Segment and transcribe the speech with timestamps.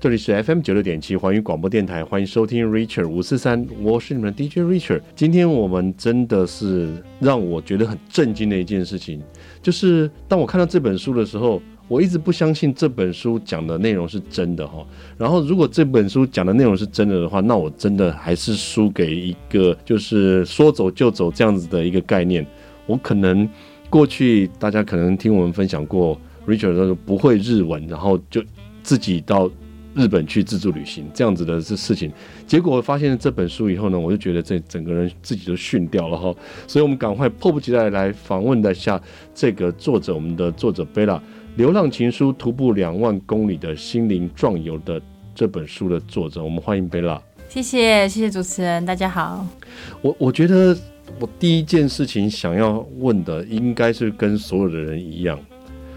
[0.00, 5.02] 这里是 FM 九六点七环宇广播电台，欢迎收听 Richard 五四三，我是你们的 DJ Richard。
[5.14, 6.88] 今天我们真的是
[7.18, 9.20] 让我觉得很震惊的一件事情，
[9.60, 14.82] 就是当我看到这本书的时候，我一直不相信这本书讲的内容是真的哈。
[15.18, 22.46] 然后如果这本书讲的内容是真的的话，那我真的还是输给一个就是说走就走这样子的一个概念。
[22.86, 23.46] 我可能
[23.90, 28.42] 过去大家可能听我们分享过，Richard 说不会日文，然后就
[28.82, 29.50] 自己到。
[29.94, 32.12] 日本去自助旅行这样子的这事情，
[32.46, 36.32] 结果发现了这本书以后呢，我就觉得这整个人自己都逊掉了哈，
[36.68, 39.00] 所以我们赶快迫不及待来访问一下
[39.34, 41.14] 这个作者，我们的作者贝拉
[41.56, 45.02] 《流浪情书：徒步两万公里的心灵壮游》的
[45.34, 47.20] 这本书的作者，我们欢迎贝拉。
[47.48, 49.44] 谢谢，谢谢主持人，大家好。
[50.02, 50.76] 我我觉得
[51.18, 55.36] 我第一件事情想要问的，应该是跟所有的人一样，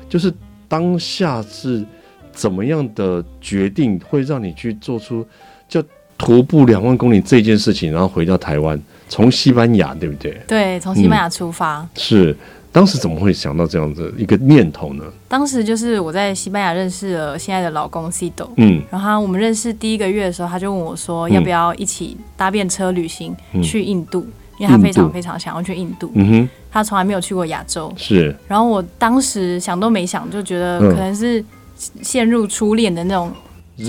[0.10, 0.34] 就是
[0.68, 1.86] 当下是。
[2.34, 5.26] 怎么样的决定会让你去做出
[5.70, 5.82] 就
[6.18, 10.42] 徒步两万公里这件事情，然后回到台湾，从西班牙，对不对？
[10.48, 11.80] 对，从西班牙出发。
[11.80, 12.38] 嗯，是，
[12.72, 15.04] 当时怎么会想到这样子一个念头呢？
[15.28, 28.34] 当时就是我在西班牙认识了现在的老公 Cito，嗯，然后我们认识第一个月的时候，他就问我说，要不要一起搭便车旅行去印度，嗯，因为他非常非常想要去印度，嗯哼，他从来没有去过亚洲，是。
[28.48, 31.44] 然后我当时想都没想，就觉得可能是。
[32.02, 33.32] 陷入初恋的那种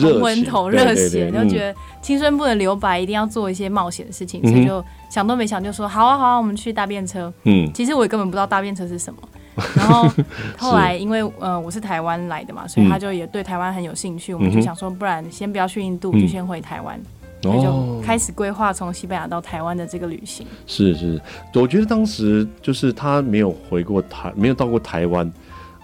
[0.00, 7.32] 冲昏头热血，就觉得青春不能留白，一定要做一些冒险的事情，嗯，所以就想都没想就说好啊好啊，我们去搭便车。
[7.44, 9.20] 嗯，其实我也根本不知道搭便车是什么。
[9.76, 10.10] 然后
[10.58, 16.98] 后来因为呃我是台湾来的嘛，所以他就也对台湾很有兴趣，嗯，我们就想说，不然先不要去印度，嗯，就先回台湾，
[17.40, 20.44] 所以就开始规划从西班牙到台湾的这个旅行。
[20.66, 21.20] 是是，
[21.54, 25.30] 我觉得当时就是他没有回过台，没有到过台湾，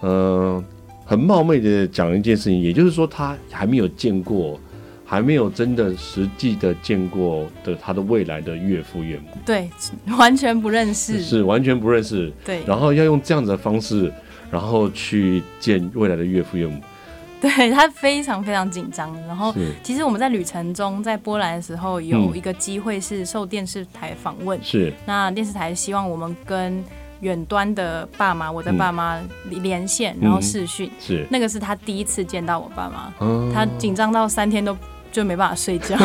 [0.01, 0.63] 嗯、呃。
[1.11, 4.57] 很冒昧的讲一件事情，也就是说，他还没有见过，
[5.05, 9.25] 还没有真的实际的见过的他的未来的岳父岳母。
[9.45, 9.69] 对，
[10.17, 12.31] 完全不认识，是完全不认识。
[12.45, 14.09] 对，然后要用这样子的方式，
[14.49, 16.79] 然后去见未来的岳父岳母。
[17.41, 19.13] 对，他非常非常紧张。
[19.27, 24.57] 然后，其实我们在旅程中，在波兰的时候，有一个机会是受电视台访问。
[24.63, 26.81] 是，那电视台希望我们跟。
[27.21, 29.17] 远端的爸妈，我的爸妈
[29.49, 31.27] 连线，嗯、然后视讯、嗯，是。
[31.29, 34.77] 那个是他第一次见到我爸妈、嗯，他紧张到三天都
[35.11, 35.97] 就没办法睡觉。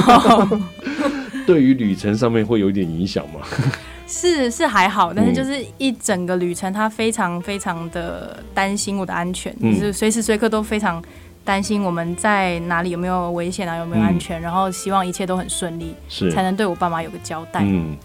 [1.47, 3.41] 对于旅程上面会有点影响吗？
[4.09, 11.03] 是是还好，但是就是一整个旅程，他非常非常的担心我的安全，嗯、就是随时随刻都非常
[11.45, 16.31] 担心我们在哪里有没有危险啊，有没有安全、嗯，然后希望一切都很顺利，是。
[16.31, 17.63] 才能对我爸妈有个交代。
[17.65, 17.97] 嗯。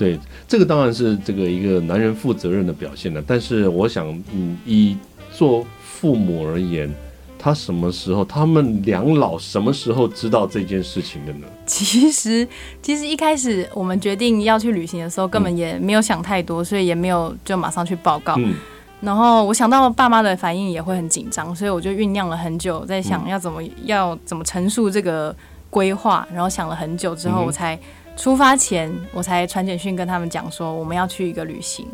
[0.00, 0.18] 对，
[0.48, 3.22] 这个当然是这个一个男人负责任的表现了。
[3.26, 4.96] 但是我想，嗯，以
[5.30, 6.90] 做父母而言，
[7.38, 11.46] 他什么时候，他们两老什么时候知道这件事情的呢？
[11.66, 12.48] 其实，
[12.80, 18.36] 其实一开始我们决定要去旅行的时候，根本也没有想太多，所以也没有就马上去报告。
[18.38, 18.54] 嗯。
[19.02, 25.36] 然后我想到爸妈的反应也会很紧张，所以我就酝酿了很久，在想要怎么要怎么陈述这个
[25.68, 27.78] 规划，然后想了很久之后，我才。
[28.20, 31.86] 出发前，我才传简讯跟他们讲说我们要去一个旅行。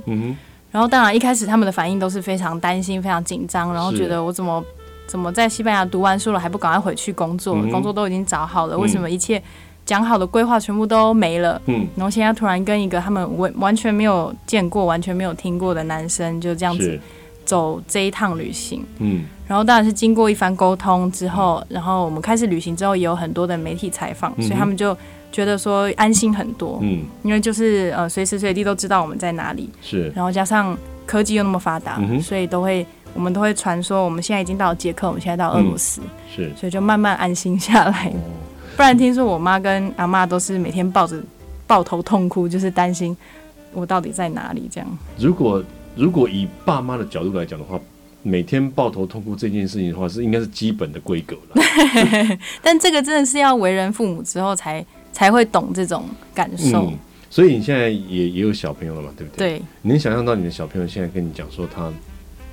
[0.72, 4.62] 然后当然一开始他们的反应都是非常担心、非常紧张，然后觉得我怎么
[5.06, 7.54] 怎么在西班牙读完书了还不赶快回去工作？
[7.70, 9.40] 工作都已经找好了，为什么一切
[9.84, 11.62] 讲好的规划全部都没了？
[11.66, 11.86] 嗯。
[11.94, 16.98] 然后现在突然跟一个他们完完全没有见过、完全没有听过的男生就这样子
[17.44, 18.84] 走这一趟旅行。
[18.98, 19.24] 嗯。
[19.46, 24.96] 然后当然是经过一番沟通之后，然后我们开始旅行之后，也有很多的媒体采访，所以他们就。
[25.36, 30.74] 觉得说安心很多，嗯，因为就是呃随时随地都知道我们在哪里，是，然后加上
[31.04, 38.06] 科技又那么发达，嗯，所以都会我们都会传说我们现在已经到了捷克，我们现在到俄罗斯，嗯，是，所以就慢慢安心下来。
[38.06, 38.32] 哦，
[38.78, 41.22] 不然听说我妈跟阿妈都是每天抱着
[41.66, 43.14] 抱头痛哭，就是担心
[43.74, 44.98] 我到底在哪里这样。
[45.18, 45.62] 如果
[45.94, 47.78] 如果以爸妈的角度来讲的话，
[48.22, 51.62] 每天抱头痛哭这件事情的话，是应该是基本的规格了。
[52.62, 54.82] 但这个真的是要为人父母之后才。
[55.16, 56.04] 才会懂这种
[56.34, 56.98] 感受，嗯，
[57.30, 59.56] 所以你现在也也有小朋友了嘛，对不对？
[59.56, 59.62] 对。
[59.80, 61.90] 你能想象到你的小朋友现在跟你讲说他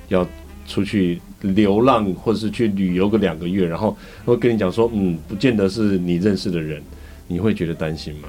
[0.08, 0.26] 要
[0.66, 3.94] 出去流浪，或者是去旅游个两个月，然后
[4.24, 6.82] 会跟你讲说，嗯，不见得是你认识的人，
[7.26, 8.28] 你会觉得担心吗？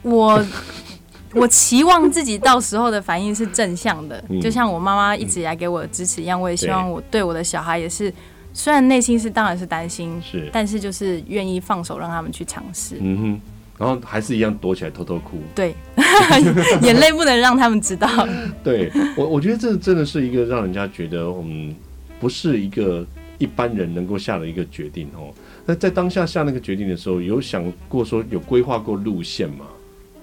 [0.00, 0.42] 我
[1.34, 8.10] 我期望自己到时候的反应是正向的， 嗯，就像我妈妈一直以来给我的支持一样，我也希望我对我的小孩也是。
[8.52, 12.96] 虽然内心是当然是担心，是，但是就是愿意放手让他们去尝试。
[13.00, 13.40] 嗯哼，
[13.80, 15.40] 然后还是一样躲起来偷偷哭。
[15.54, 15.74] 对，
[16.82, 18.06] 眼泪不能让他们知道。
[18.62, 21.74] 对我，我觉得这真的是一个让人家觉得，嗯，
[22.20, 23.06] 不是一个
[23.38, 25.32] 一般人能够下的一个决定哦。
[25.64, 29.64] 那在当下下那个决定的时候，有想过说有规划过路线吗？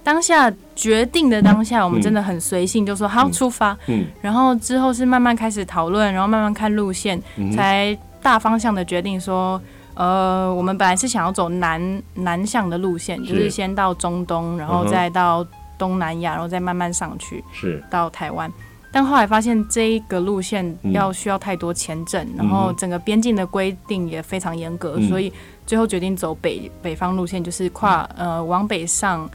[0.04, 3.76] 当下决定的当下，我们真的很随性，就说好出发。
[3.88, 7.20] 嗯，然后之后是慢慢开始讨论，然后慢慢看路线，
[7.54, 9.62] 才大方向的决定说，
[9.98, 15.46] 呃，我们本来是想要走南南向的路线，就是先到中东，然后再到
[15.78, 17.84] 东南亚，然后再慢慢上去，是。
[17.90, 18.52] 到台湾。
[18.92, 25.34] 但后来发现这一个路线要需要太多签证，然后整个边境的规定也非常严格，所以
[25.66, 29.30] 最后决定走北北方路线，就是跨呃往北上。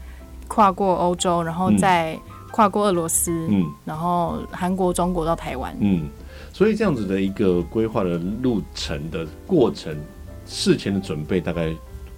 [0.45, 2.19] 跨过欧洲，然后再
[2.51, 6.07] 跨过俄罗斯，嗯，然后韩国、中国到台湾，嗯，
[6.51, 9.97] 所以这样子的一个规划的路程的过程，
[10.45, 11.73] 事前的准备大概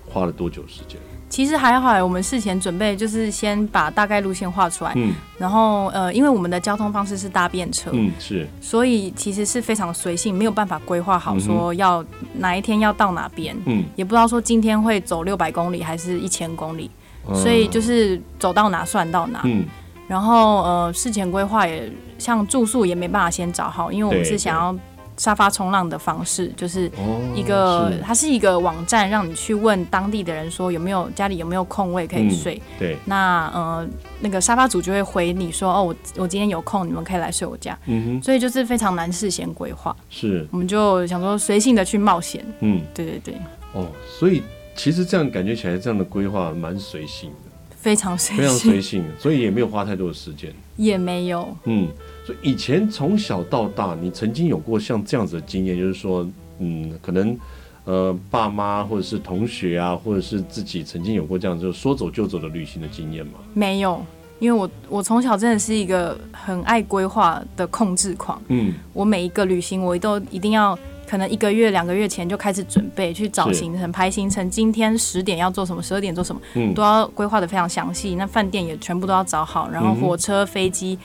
[0.07, 0.99] 花了多久时间？
[1.27, 12.05] 其实还好，我们事前准备就是先把大概路线画出来，嗯，然后呃，因为我们的交通方式是搭便车，嗯，是，所以其实是非常随性，没有办法规划好说要
[12.35, 16.89] 哪一天要到哪边，嗯，也不知道说今天会走六百公里还是一千公里。
[17.33, 19.65] 所以就是走到哪算到哪，嗯，
[20.07, 24.77] 然后呃事前规划也像住宿也没办法先找好，因为我们是想要
[25.17, 26.89] 沙发冲浪的方式，就是
[27.33, 33.87] 一个它是一个网站，让你去问当地的人说有没有家里有没有空位可以睡，对，那呃
[34.19, 43.35] 那个沙发主就会回你说哦我我今天有空，你们可以来睡我家，嗯哼，所以就是非常难事先规划，是，我们就想说随性的去冒险，嗯，对对对，
[43.73, 43.87] 哦，
[44.19, 44.41] 所以。
[44.77, 47.44] 其实这样感觉起来，这样的规划蛮随性的，
[47.85, 51.55] 非常随性，非常随性，所以也没有花太多的时间，也没有。
[51.65, 51.87] 嗯，
[52.25, 56.27] 所以以前从小到大，你曾经有过像这样子的经验，就是说，
[56.57, 57.37] 嗯，可能
[57.83, 63.33] 呃，爸妈或者是同学啊，或者是自己曾经有过这样就说走就走的旅行的经验吗？
[63.53, 64.03] 没有，
[64.39, 68.41] 因为我我从小真的是一个很爱规划的控制狂。
[68.47, 70.75] 嗯，我每一个旅行我都一定要。
[71.07, 74.49] 可能一个月、两个月前就开始准备，去找行程、排行程。
[74.49, 78.15] 今天十点要做什么，十二点做什么，嗯、都要规划得非常详细。
[78.15, 80.97] 那饭店也全部都要找好，然后火车、飞机。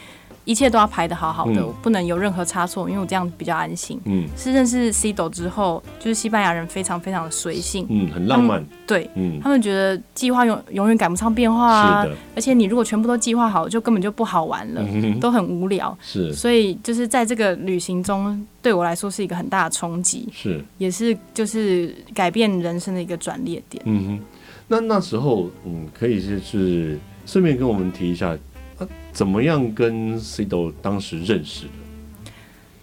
[0.44, 4.00] 一切都要排的好好的，嗯、不能有任何差错，因为我这样比较安心。
[4.04, 8.64] 嗯，是认识 Cido 之后，就是西班牙人非常非常的随性，嗯，很浪漫。
[8.86, 12.12] 对，嗯，他们觉得计划永永远赶不上变化啊，是。
[12.34, 15.96] 而且你如果全部都计划好，就根本就不好玩了，嗯、都很无聊。
[16.00, 23.82] 是，所以就是在这个旅行中，对我来说是一个很大的冲击，是，也是就是改变人生的一个转捩点。
[23.84, 24.20] 嗯哼，
[24.68, 28.36] 那那时候，嗯，可以是是顺便跟我们提一下。
[29.12, 31.70] 怎么样跟 Cido 当时认识的？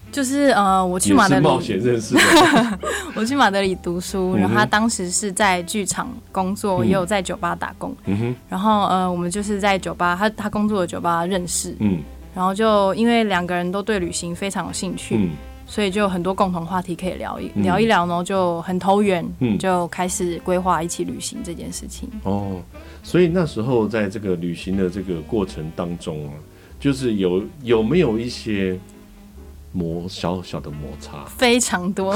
[0.10, 2.22] 就是呃，我去马德里冒险认识的。
[3.14, 7.96] 我去马德里读书，嗯、然后他当时是在剧场工作，嗯、也有在酒吧打工。
[8.06, 8.36] 嗯哼。
[8.50, 11.76] 然后呃，我们就是在酒吧，他他工作的酒吧认识。
[11.80, 12.00] 嗯。
[12.34, 15.30] 然后就因为两个人都对旅行非常有兴趣，嗯、
[15.68, 22.10] 所以就有很多共同话题可以聊一、嗯、聊一聊呢，就很投缘，嗯、就开始规划一起旅行这件事情。
[22.24, 22.62] 哦。
[23.04, 26.34] 所以那时候在这个旅行的这个过程当中啊，
[26.80, 28.78] 就是有有没有一些
[29.72, 31.24] 摩小小的摩擦？
[31.26, 32.14] 非常多，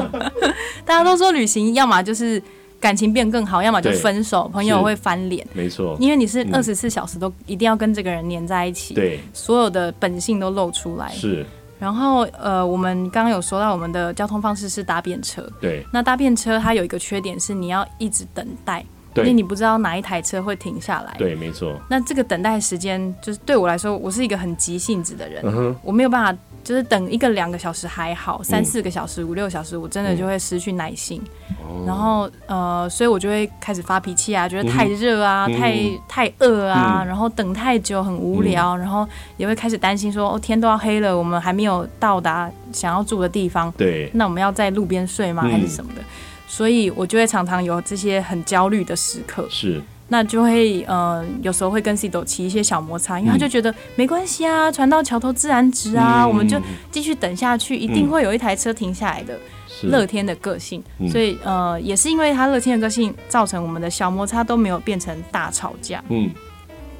[0.84, 2.42] 大家都说旅行要么就是
[2.80, 5.46] 感情变更好，要么就分手，朋友会翻脸。
[5.52, 11.10] 没错，因为你是二十四小时都一定要跟这个人黏在一起，对，所有的本性都露出来。
[11.10, 11.44] 是，
[11.78, 18.84] 然后呃，我们刚刚有说到我们的交通方式是搭便车，对，那搭便车它有一个缺点是你要一直等待。
[19.22, 21.14] 因为你不知道哪一台车会停下来。
[21.18, 21.78] 对，没错。
[21.88, 31.22] 那这个等待时间，就是对我来说，我是一个很急性子的人，嗯、我没有办法，就是等一个两个小时还好，三四个小时、嗯、五六个小时，我真的就会失去耐心。
[31.68, 35.76] 嗯、然后呃，所以我就会开始发脾气啊，觉得太热啊，嗯、太
[36.08, 39.06] 太饿啊，嗯、然后等太久很无聊，嗯、然后
[39.36, 45.42] 也会开始担心说，哦，天都要黑了，我们还没有到达想要住的地方，对，那我们要在路边睡吗？
[45.42, 46.02] 还是什么的？
[46.46, 56.56] 嗯所以我就会常常有这些很焦虑的时刻，是，那就会呃，有时候会跟 Cido 起一些小摩擦，因为他就觉得没关系啊，船到桥头自然直啊，嗯、我们就
[56.92, 59.36] 继续等下去，一定会有一台车停下来的。
[59.82, 66.02] 乐、嗯、天的个性，嗯、所以呃，也是因为他乐天的个性，造成我们的小摩擦都没有变成大吵架。
[66.08, 66.30] 嗯，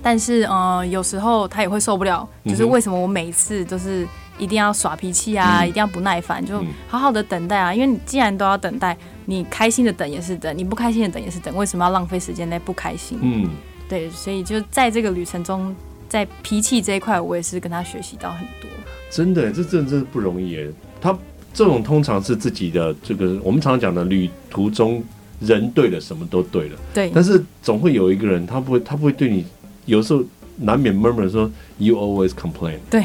[0.02, 4.06] 但是呃，有时候他也会受不了，就是为什么我每一次都是。
[4.38, 5.60] 一定要耍脾气啊！
[5.62, 7.72] 嗯、一定要不耐烦，就好好的等待啊！
[7.72, 8.94] 因为你既然都要等待，
[9.26, 13.18] 你开心的等也是等，你不开心的等也是等，为什么要浪费时间在不开心？
[13.20, 13.50] 嗯，
[13.88, 15.74] 对，所以就在这个旅程中，
[16.08, 18.70] 在脾气这一块，我也是跟他学习到很多。
[19.10, 20.72] 真的，这真的真的不容易耶。
[21.00, 21.16] 他
[21.52, 25.02] 这种通常是自己的这个，我们常常讲的旅途中
[25.40, 26.78] 人对了，什么都对了。
[26.94, 27.10] 对。
[27.14, 29.44] 但是总会有一个人，他不会，他不会对你，
[29.86, 30.22] 有时候
[30.56, 32.78] 难免 murmur 说 “You always complain”。
[32.88, 33.04] 对。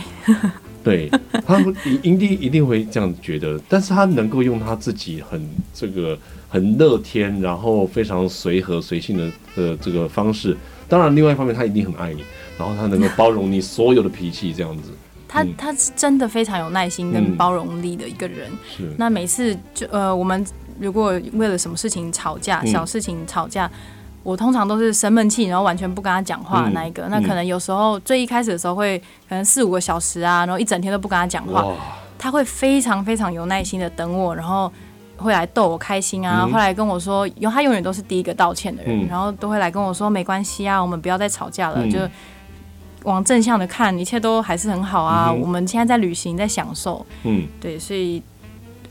[0.83, 1.09] 对，
[1.45, 1.59] 他
[2.03, 6.17] 营地一定会这样觉得，但是他能够用他自己很这个
[6.49, 10.57] 很乐天，然后非常随和随性的呃这个方式。
[10.87, 12.23] 当然，另外一方面他一定很爱你，
[12.57, 14.91] 然后他能够包容你所有的脾气，这样子。
[15.27, 18.51] 他他是真的非常有耐心跟包容力的一个人。
[18.75, 18.93] 是。
[18.97, 20.45] 那每次就呃，我们
[20.79, 23.71] 如果为了什么事情吵架，小事情吵架，
[24.23, 27.07] 我通常都是生闷气，然后完全不跟他讲话的那一个。
[27.09, 28.97] 那可能有时候最一开始的时候会
[29.27, 31.65] 可能四五个小时啊，然后一整天都不跟他讲话。
[32.17, 34.71] 他会非常非常有耐心的等我，然后
[35.17, 41.99] 会来逗我开心啊，后来跟我说，因为他永远都是第一个道歉的人，然后都会来跟我说没关系啊，我们不要再吵架了，就。
[43.03, 45.29] 往正向的看，一切都还是很好啊。
[45.31, 47.03] 嗯、我们现在在旅行，在享受。
[47.23, 48.21] 嗯，对，所以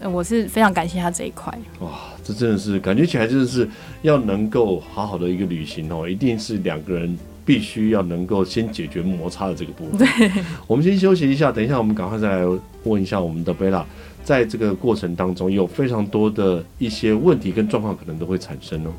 [0.08, 1.52] 我是非常感谢他这一块。
[1.80, 1.90] 哇，
[2.24, 3.68] 这真的是感觉起来，真的是
[4.02, 9.98] 要能够好好的一个旅行哦，一定是两个人必须要能够先解决摩擦的这个部分。
[9.98, 10.30] 对，
[10.66, 13.84] 我们先休息一下，等一下我们赶快再来问一下我们的贝拉，
[14.24, 18.90] 在这个过程当中有非常多的一些问题跟状况可能都会产生哦。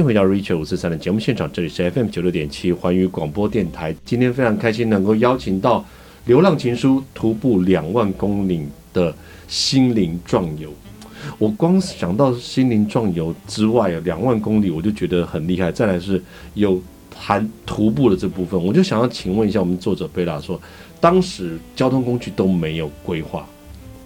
[0.00, 3.94] 迎回到 Richard 五四三的节目现场，这里是 FM 九六点七环宇广播电台。
[4.02, 5.80] 今天非常开心能够邀请到
[6.24, 9.14] 《流浪情书》徒步两万公里的
[9.46, 10.72] 心灵壮游。
[11.38, 15.70] 我光想到心灵壮游之外，两万公里我就觉得很厉害。
[15.70, 16.22] 再来是
[16.54, 16.80] 有
[17.14, 20.58] 含徒步的这部分，我就想要请问一下我们作者贝拉说，
[20.98, 23.46] 当时交通工具都没有规划，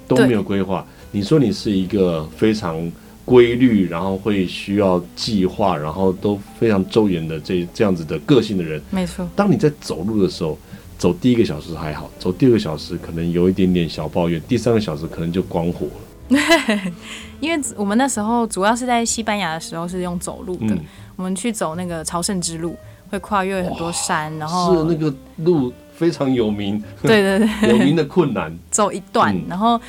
[0.09, 0.85] 都没有规划。
[1.13, 2.91] 你说你是一个非常。
[3.25, 9.27] 规律，然后会需要计划，然后都非常周延的这这样子的个性的人，没错。
[9.35, 10.59] 当你在走路的时候，
[10.99, 16.39] 走第一个小时还好，走第二个小时可能有一点点小抱怨，第三个小时可能就光火了。
[17.41, 20.81] 因为我们那时候主要是在西班牙的时候是用走路的，嗯、
[21.17, 22.77] 我们去走那个朝圣之路，
[23.11, 29.81] 会跨越很多山，然后是那个路非常有名，对对对， 有名的困难， 走一段，嗯、然后。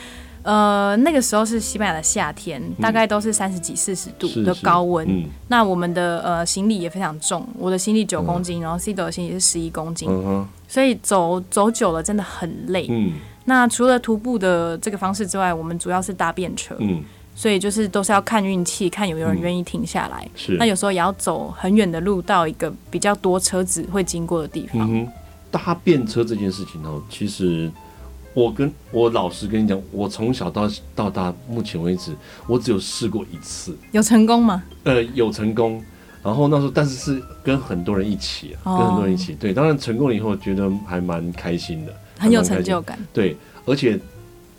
[0.46, 5.04] 呃，那个时候是西班牙的夏天，大概都是三十几、四十度的高温。
[5.10, 10.08] 嗯、那我们的呃行李也非常重，我的行李九公斤，嗯、然后 C 的行李是十一公斤，
[10.68, 12.86] 所以走走久了真的很累。
[12.92, 13.14] 嗯、
[13.46, 20.30] 那除了徒步的这个方式之外，我们主要是搭便车，嗯、所以就是都是要看运气，看有没有人愿意停下来。
[20.48, 24.88] 嗯、那有时候也要走很远的路到一个比较多车子会经过的地方。
[24.94, 25.08] 嗯、
[25.50, 27.72] 搭便车这件事情呢，其实。
[28.36, 32.14] 我跟我老实跟你讲，我从小到到大，目前为止，
[32.48, 33.76] 我只有试过一次。
[33.92, 34.62] 有成功吗？
[34.84, 35.82] 呃，有成功。
[36.22, 39.34] 然后那时候，但是是跟很多人一起跟很多人一起。
[39.36, 43.00] 对，当然成功了以后，觉得还蛮开心的，很有成就感。
[43.14, 44.00] 对，而且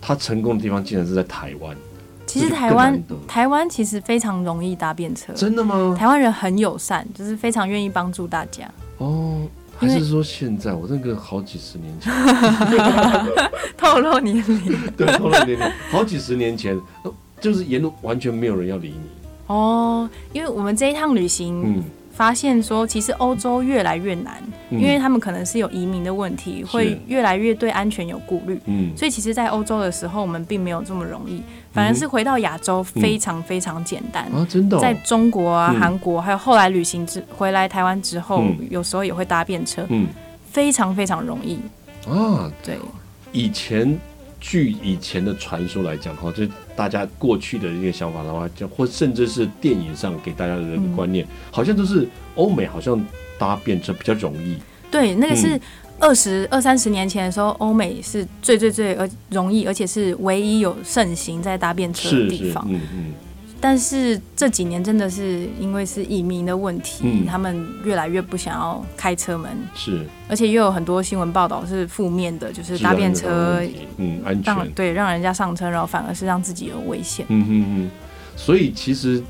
[0.01, 1.77] 他成功的地方竟然是在台湾。
[2.25, 5.33] 其实台湾台湾其实非常容易搭便车。
[5.35, 5.95] 真的吗？
[5.99, 8.71] 台湾人很友善，就是非常愿意帮助大家。
[8.99, 9.43] 哦。
[9.79, 12.13] 还是说现在我那个好几十年前，
[13.77, 16.81] 透露年龄， 对，透露年龄，好几十年前，
[17.41, 19.01] 就是沿路完全没有人要理你。
[19.49, 21.85] 哦，因为我们这一趟旅行，嗯。
[22.17, 28.59] 发现说，其实欧洲越来越难，因为他们可能是有移民的问题，会越来越对安全有顾虑。
[28.65, 31.43] 嗯，所以其实，在欧洲的时候，我们并没有这么容易，
[31.75, 34.47] 反而是回到亚洲非常非常简单啊！
[34.49, 40.07] 真的，在中国啊、韩国，还有后来旅行之回来台湾之后，有时候也会搭便车，嗯，
[40.51, 41.59] 非常非常容易
[42.09, 42.51] 啊。
[42.65, 42.79] 对，
[43.33, 43.99] 以前。
[44.39, 53.03] 据以前的传说来讲，哈，就大家过去的一个想法的话，就或甚至是电影上给大家的这个观念，嗯、好像都是欧美好像
[53.39, 54.57] 搭便车比较容易。
[54.91, 55.59] 对，那个是
[55.99, 62.65] 二十二三十年前的时候，欧美是最最最而容易，而且是唯一有盛行在搭便车的地方。
[62.69, 62.81] 嗯嗯。
[62.93, 63.15] 嗯
[63.59, 73.63] 但是这几年真的是因为是移民的问题，嗯、他们越来越不想要开车门，是，而且又有很多新闻报道是负面的，就是搭便车，
[73.97, 77.91] 嗯，安全，对，让人家上车，然后反而是让自己有危险，嗯嗯嗯。
[78.37, 79.23] 所以其实，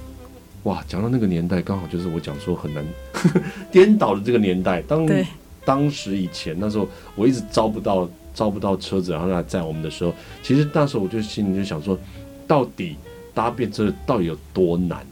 [0.64, 2.84] 哇，讲到那个年代，刚好就是我讲说很难
[3.70, 4.82] 颠倒的这个年代。
[4.82, 5.06] 当
[5.64, 11.96] 当时以前那时候，我一直招不到招不到车子，然后来载我们的时候，其实那时候我就心里就想说，
[12.46, 12.96] 到底。
[13.36, 15.06] 搭便车到底有多难？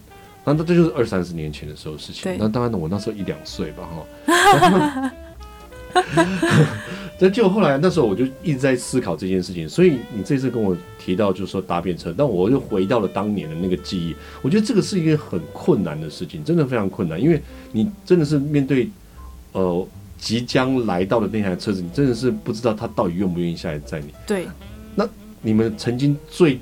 [0.46, 2.36] 那这就是二三十年前的时候的事情。
[2.38, 5.12] 那当然呢，我那时候一两岁吧，哈。
[7.20, 9.68] 那就后来那时候我就一直在思考这件事情。
[9.68, 14.14] 所以你这次跟我提到，就是说搭便车，但我又回到了当年的那个记忆。
[14.42, 17.40] 我觉得这个是一个很困难的事情，真的非常困难，因为
[17.72, 18.90] 你真的是面对
[19.52, 19.86] 呃
[20.18, 24.08] 即将来到的那台车子，你真的是不知道他到底愿不愿意下来载你。
[24.26, 24.46] 对。
[24.94, 25.08] 那
[25.40, 26.58] 你们曾经最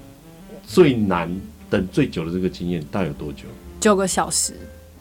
[0.66, 1.34] 最难
[1.72, 3.44] 等最久的这个经验大概有多久？
[3.80, 4.52] 九个小时。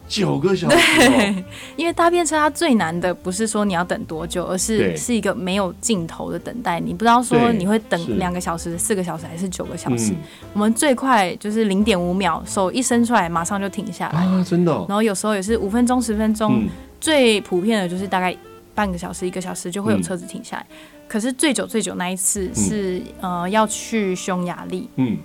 [0.08, 0.80] 九个小时，哦。
[0.98, 1.44] 对，
[1.78, 6.82] 因为搭便车它最难的不是说你要等多久，而是是一个没有尽头的等待。
[6.82, 10.12] 你不知道说你会等两个小时、四个小时还是九个小时。
[10.12, 10.18] 嗯、
[10.52, 14.86] 我们最快就是零点五秒，手一伸出来马上就停下来啊，真的、哦。
[14.90, 18.36] 然后有时候也是五分钟、十分钟、嗯，最普遍的就是大概
[18.76, 20.66] 半个小时、一个小时就会有车子停下来。
[20.70, 25.18] 嗯、可是最久最久那一次是、嗯、呃要去匈牙利，嗯，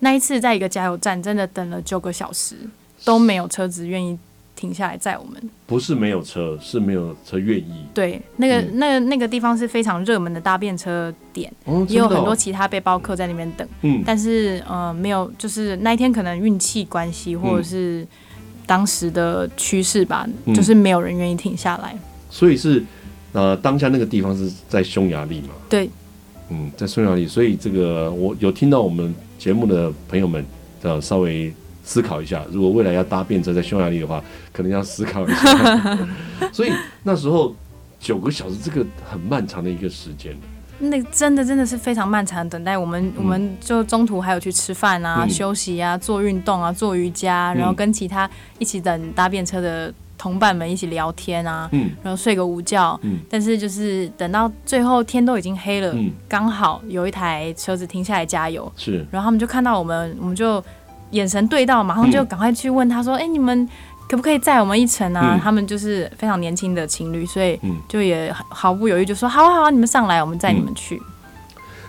[0.00, 2.56] 那一次在一个加油站真的等了九个小时
[3.04, 4.18] 都没有车子愿意。
[4.58, 7.84] 停下来载我们，不是没有车，是没有车愿意。
[7.94, 13.64] 对，那个、嗯、那个、那个地方是非常热门的搭便车点，哦哦、也有很多其他背包客在那边等。
[13.82, 18.04] 嗯，但是呃，没有，就是那一天可能运气关系，或者是
[18.66, 21.96] 当时的趋势吧、嗯，就是没有人愿意停下来。
[22.28, 22.84] 所以是
[23.34, 25.50] 呃，当下那个地方是在匈牙利嘛？
[25.68, 25.88] 对，
[26.48, 27.28] 嗯，在匈牙利。
[27.28, 30.44] 所以这个我有听到我们节目的朋友们
[30.82, 31.54] 呃，稍微。
[31.84, 35.98] 思考一下，如果未来要搭便车在匈牙利的话，可能要思考一下。
[36.52, 36.70] 所以
[37.02, 37.56] 那时候
[37.98, 40.36] 九个小时，这个很漫长的一个时间。
[40.80, 42.76] 那真的真的是非常漫长的等待。
[42.76, 48.28] 我们、嗯、我们就中途还有去吃饭啊、嗯、休息啊、做运动啊、做瑜伽，然后跟其他
[48.58, 53.20] 一起等搭便车的同伴们一起聊天啊，嗯、然后睡个午觉、嗯。
[53.30, 55.94] 但是就是等到最后天都已经黑了，
[56.28, 60.62] 刚、嗯、好有一台车子停下来加油，是，然后他们就看到我们，我们就。
[61.12, 63.66] 眼神对到，马上就赶快去问他说：“哎、嗯欸，你们
[64.10, 67.58] 可不可以载我们一程啊、嗯？”他们就是非常年轻的情侣，所以
[67.88, 70.96] 就也毫不犹豫就说：“好好，你们上来，我们载你们去。
[70.96, 71.08] 嗯”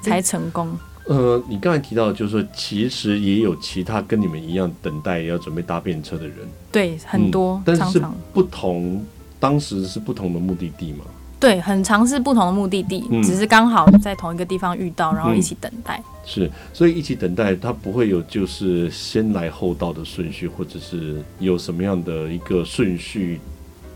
[0.01, 0.73] 才成功。
[1.09, 6.35] 呃，你刚才提到就是说，其实也有其他跟你们一样等待要准备搭便车的人，
[6.71, 7.99] 对，很多，嗯、但是
[8.31, 9.03] 不同，
[9.39, 11.03] 当时是不同的目的地嘛。
[11.39, 15.97] 对，很尝试不同的目的地，嗯、只是刚好在同一个地方遇到，然后一起等待。
[15.97, 23.39] 嗯、是，所以一起等待，它不会有就是先来后到的顺序，或者是有什么样的一个顺序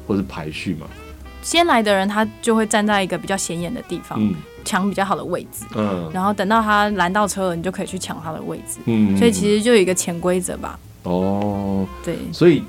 [0.07, 0.87] 或者排序嘛？
[1.43, 4.19] 先来的人，他就会站在一个比较显眼的地方，
[4.63, 5.65] 抢、嗯、比较好的位置。
[5.75, 8.79] 嗯，然后等到他拦到车了，你就可以去抢他的位置。
[8.85, 10.79] 嗯，所以其实就有一个潜规则吧。
[11.03, 12.63] 哦，对，所以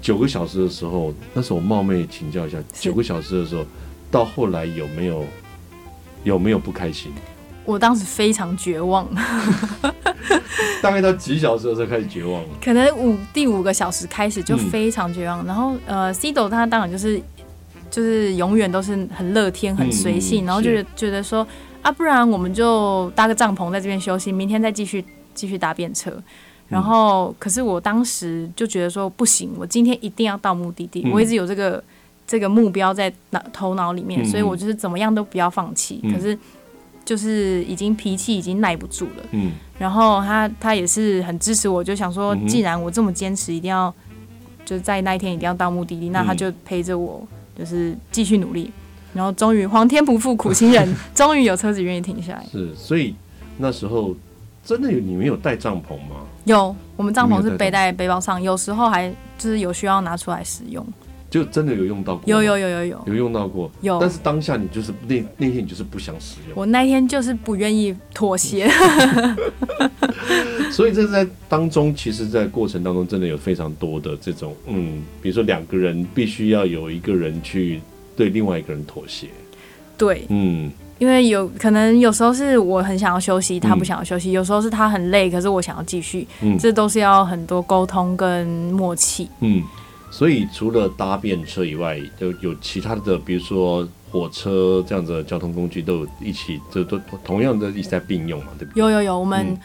[0.00, 3.64] 九个小时的时候，那时候我冒昧请教一下，九个小时的时候。
[4.12, 5.24] 到后来有没有
[6.24, 7.12] 有没有不开心？
[7.64, 9.06] 我当时非常绝望，
[10.82, 12.48] 大概到几小时的时候开始绝望了？
[12.60, 15.44] 可能五第五个小时开始就非常绝望。
[15.44, 17.22] 嗯、然后呃，Cido 他当然就是
[17.90, 21.46] 就是永远都是很乐天、很随性、嗯，然后就是觉得说
[21.82, 26.12] 啊，不然我们就搭个帐篷在这边休息，明天再继续继续搭便车。
[26.68, 31.02] 然后、嗯、可是我当时就觉得说不行，我今天一定要到目的地。
[31.04, 31.82] 嗯、我一直有这个。
[32.26, 35.98] 这个目标在脑头脑里面，所以我就是怎么样都不要放弃。
[36.04, 36.38] 嗯、可是
[37.04, 39.24] 就是已经脾气已经耐不住了。
[39.32, 43.92] 嗯，然后他他也是很支持我，就想说，既然我这么坚持，一定要
[44.64, 47.26] 就是在那一天一定要到目的地，那他就陪着我，
[47.60, 48.72] 就是继续努力。
[49.12, 52.46] 然后终于皇天不负苦心人， 终于有车子愿意停下来。
[52.50, 53.14] 是，所以
[53.58, 54.16] 那时候
[54.64, 56.16] 真的有你们有带帐篷吗？
[56.44, 60.86] 有，我们帐篷是背在背包上，有时候还就是有需要拿出来使用。
[61.30, 64.00] 就真的有用到过，有有有有有有用到过，有。
[64.00, 68.68] 但是当下你就是那那天你就是不想使用，我那天就是不愿意妥协。
[70.72, 77.80] 所以这在当中，其实，在过程当中真的有非常多的这种，嗯，比如说两个人必须要有一个人去
[78.16, 79.28] 对另外一个人妥协。
[79.96, 86.26] 对，嗯，因为有可能有时候是我很想要休息，他不想要休息；嗯、有时候是他很累，可是我想要继续。
[86.40, 89.28] 嗯，这都是要很多沟通跟默契。
[89.40, 89.62] 嗯。
[90.10, 98.80] 所以除了搭便车以外，就有其他的，比如说火车这样子的交通工具，都有一起，就都同样的一起在并用嘛，对不对？
[98.80, 99.56] 有有有，我们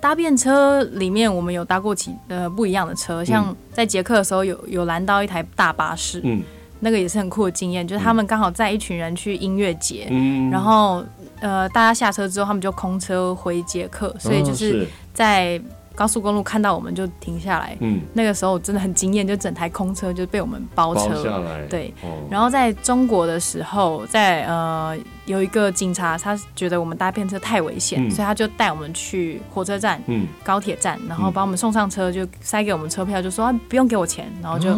[0.00, 6.42] 搭便车里面，我们有搭过几呃不一样的车，像在捷克的时候有有拦到一台大巴士，嗯，
[6.80, 11.02] 那个也是很酷的经验，就是他们刚好载一群人去音乐节，嗯，然后
[11.40, 14.86] 呃大家下车之后，他们就空车回捷克，所以就是。
[15.14, 15.60] 在。
[15.94, 21.08] 高速公路看到我们就停下来，嗯，那个时候真的很惊艳，就整台空车就被我们包车。
[21.08, 22.08] 包下来，对、哦。
[22.30, 34.74] 然后在中国的时候，在呃有一个警察，他觉得我们搭便车太危险、嗯，所以他就带我们去火车站、嗯、高铁站，然后把我们送上车，就塞给我们车票，就说、啊、不用给我钱，然后就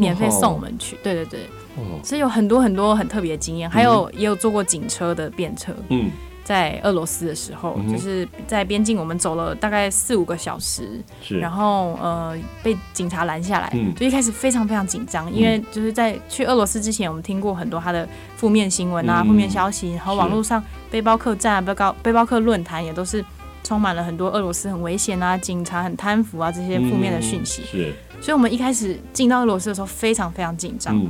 [0.00, 0.96] 免费送我们去。
[1.02, 1.40] 对对对，
[2.04, 6.10] 所以有很多很多很特别的经验，还有也有坐过警车的便车，嗯。
[6.42, 23.24] 在俄罗斯的时候，嗯、就是在边境，我们走了大概四五个小时，然后呃被警察拦下来，嗯，就一开始非常非常紧张，因为就是在去俄罗斯之前，我们听过很多他的负面新闻啊、负、嗯、面消息，然后网络上背包客栈、背包背包客论坛也都是
[23.62, 31.00] 充满了很多俄罗斯很危险啊、警察很贪腐啊这些负面的讯息，嗯、是，所以我们一开始进到俄罗斯的时候非常非常紧张。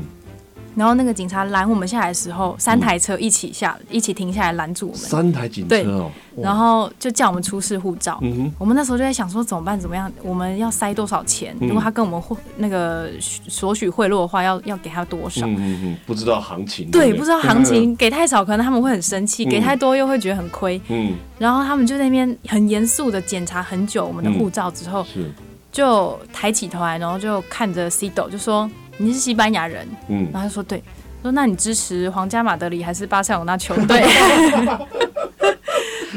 [0.80, 5.00] 嗯然后那个警察拦我们下来的时候，三台车一起下，嗯、一起停下来拦住我们。
[5.00, 6.10] 三台警车哦。
[6.34, 8.18] 然后就叫我们出示护照。
[8.22, 8.52] 嗯哼。
[8.58, 9.78] 我们那时候就在想说怎么办？
[9.78, 10.10] 怎么样？
[10.22, 11.54] 我们要塞多少钱？
[11.60, 12.22] 如果他跟我们
[12.56, 15.46] 那个索取贿赂的话，要要给他多少？
[15.46, 15.96] 嗯嗯嗯。
[16.06, 16.90] 不知道行情。
[16.90, 20.80] 对，不知道行情， 给太少可能他们会很生气，给太多又会觉得很亏。
[20.88, 21.12] 嗯。
[21.38, 25.30] 然后他们就在那边很严肃的检查很久我们的护照之后，是，
[25.70, 30.28] 就抬起头来，然后就看着 Cito 就说：“你是西班牙人？”嗯。
[30.32, 30.82] 然后他说：“对。”
[31.22, 34.02] 说，那你支持皇家马德里还是巴塞罗那球队？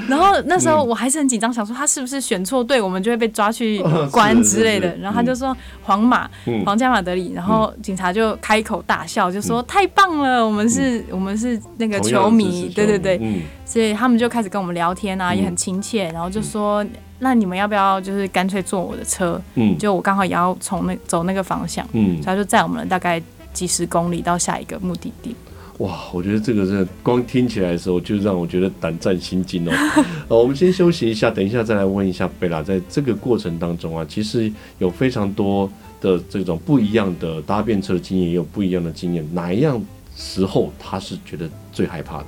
[0.08, 4.96] 然后那时候我还是很紧张，想说他是不是选错队，我们就会被抓去关之类的。
[4.98, 6.30] 然后他就说皇马，
[6.66, 7.34] 皇家马德里。
[7.36, 13.20] 然后警察就开口大笑，就说太棒了，我们是，我们是那个球迷，对对对。
[13.66, 16.10] 所以他们就开始跟我们聊天啊，也很亲切。
[16.12, 16.86] 然后就说，
[17.24, 19.42] 那你们要不要就是干脆坐我的车？
[19.56, 23.20] 嗯，就我刚好也要从那走那个方向，嗯，所以他就载我们了大概。
[23.54, 25.36] 几十公里到下一个目的地，
[25.78, 26.06] 哇！
[26.12, 29.72] 我觉得这个真的光听起来的时候，就让我觉得胆战心惊哦。
[30.28, 39.80] 呃，我们先休息一下，等一下再来问一下贝拉，在这个过程当中啊，其实有非常多的这种不一样的搭便车的经验，也有不一样的经验，哪一样
[40.16, 42.26] 时候他是觉得最害怕的？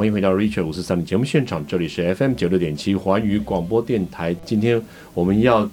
[0.00, 4.34] 欢迎回到 Richard 五四三的节目现场，这里是 FM 九六点七环宇广播电台。
[4.46, 4.80] 今天
[5.12, 5.68] 我们要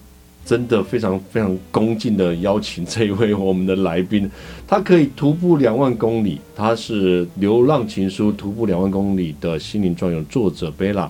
[0.45, 4.29] 真的非常非常恭敬的邀请这一位我们的来宾，
[4.67, 11.09] 他可以徒步两万公里，他是《流浪情书》徒步两万公里的心灵壮游作者贝拉。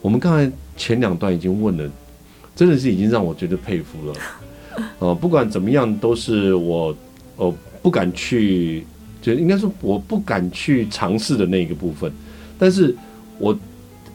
[0.00, 1.90] 我们刚才前两段已经问了，
[2.54, 4.14] 真的是已经让我觉得佩服了。
[5.00, 6.96] 呃，不管怎么样，都是我
[7.34, 8.86] 呃不敢去，
[9.20, 12.12] 就应该说我不敢去尝试的那一个部分。
[12.58, 12.94] 但是
[13.38, 13.56] 我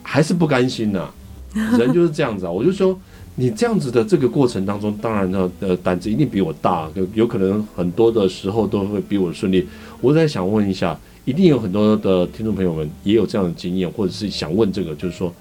[0.01, 1.13] 还是不甘心呐、啊，
[1.77, 2.51] 人就是这样子啊。
[2.51, 2.97] 我就说，
[3.35, 9.67] 你这样子的这个过程当中，当然呢，呃，胆子一定比我大，有有可能很多的时候都会比我顺利。
[10.01, 15.33] 我在想问一下，一定有很多的听众朋友们也有这样的经验，或者是想问这个，就是说，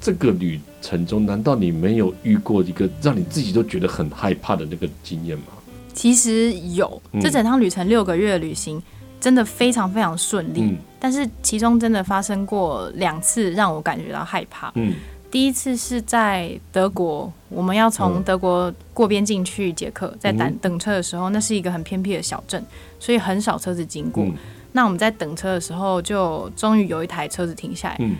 [0.00, 5.44] 这个旅程中，难道你没有遇过一个让你自己都觉得很害怕的那个经验吗？
[5.92, 8.82] 其实有，这整趟旅程六个月的旅行。
[9.20, 14.70] 真的非常非常顺利，嗯，但是其中真的发生过两次让我感觉到害怕。
[14.74, 14.94] 嗯，
[15.30, 22.62] 第一次是在德国，我们要从德国过边境去捷克，在等等车的时候，那是一个很偏僻的小镇，
[23.00, 24.22] 所以很少车子经过。
[24.24, 24.34] 嗯，
[24.72, 27.96] 那我们在等车的时候，就终于有一台车子停下来。
[28.00, 28.16] 嗯，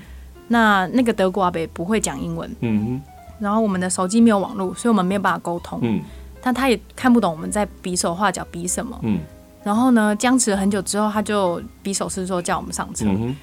[0.48, 3.00] 那那个德国阿伯不会讲英文，嗯，
[3.38, 5.78] 然后我们的手机没有网络，所以我们没有办法沟通。
[5.82, 6.00] 嗯，
[6.40, 8.98] 但他也看不懂我们在比手画脚比什么。
[9.02, 9.20] 嗯。
[9.66, 13.04] 然后呢，僵持了很久之后，他就比手势说叫我们上车。
[13.08, 13.34] 嗯、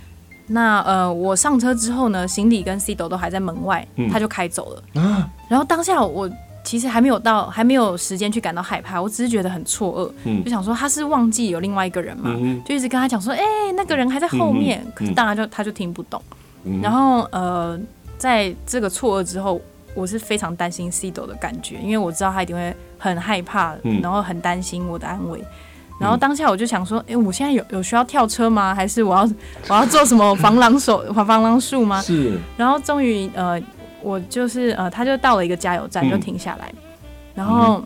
[0.47, 5.01] 那呃，我上车之后呢，行李跟 Cito 都还在门外，嗯，他就开走了。
[5.01, 5.29] 啊。
[5.49, 6.29] 然后当下我
[6.63, 14.81] 其实还没有到，还没有时间去感到害怕，我只是觉得很错愕，嗯，就想说他是忘记有另外一个人嘛，嗯，就一直跟他讲说，哎、欸，那个人还在后面。
[14.86, 16.21] 嗯、可是当然就他就听不懂。
[16.63, 17.77] 嗯、然后呃，
[18.17, 19.59] 在这个错愕之后，
[19.93, 25.43] 我是非常担心 Cito 的感觉，因为我知道他一定会很害怕，嗯、然后很担心我的安危。
[25.99, 28.75] 然后当下我就想说，哎、欸，我现在有有需要跳车吗？
[28.75, 29.29] 还是我要
[29.69, 32.01] 我要做什么 防狼手、防防狼术吗？
[32.01, 32.38] 是。
[32.58, 33.62] 然后终于呃，
[34.01, 36.82] 我就是呃，他就到了一个加油站，就停下来，嗯、
[37.36, 37.82] 然后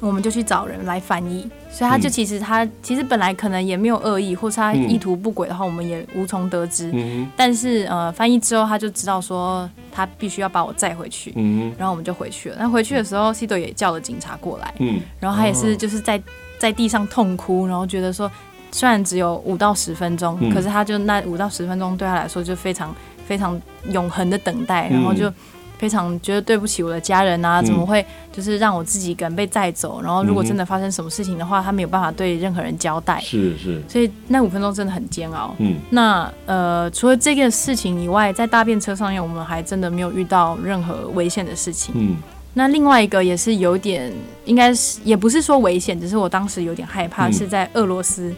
[0.00, 1.48] 我们就去找人来翻译。
[1.70, 6.90] 所以他就其实他其实本来可能也没有恶意，或是他意图不轨的话，我们也无从得知。
[6.94, 11.32] 嗯、但是呃，翻译之后他就知道说他必须要把我载回去。
[11.36, 11.72] 嗯。
[11.78, 12.56] 然后我们就回去了。
[12.58, 14.74] 那回去的时候，Cito 也叫了警察过来。
[14.78, 15.00] 嗯。
[15.20, 16.20] 然后他也是就是在。
[16.58, 18.30] 在地上痛哭，然后觉得说，
[18.72, 22.94] 虽然只有五到十分钟，嗯，可是他就那五到十分钟对他来说就非常
[23.26, 25.32] 非常永恒的等待，嗯，然后就
[25.78, 30.00] 非常觉得对不起我的家人啊，怎么会就是让我自己一个人被载走？
[30.00, 33.20] 然后如果真的发生什么事情的话，他没有办法对任何人交代。
[33.20, 35.54] 是是，所以那五分钟真的很煎熬。
[35.58, 41.94] 嗯，那呃，除了这个事情以外，在大便车上面，我们还真的没有遇到任何危险的事情。
[41.94, 42.16] 嗯。
[42.58, 44.10] 那另外一个也是有点，
[44.46, 48.34] 应该是也不是说危险，只是我当时有点害怕，嗯、是在俄罗斯，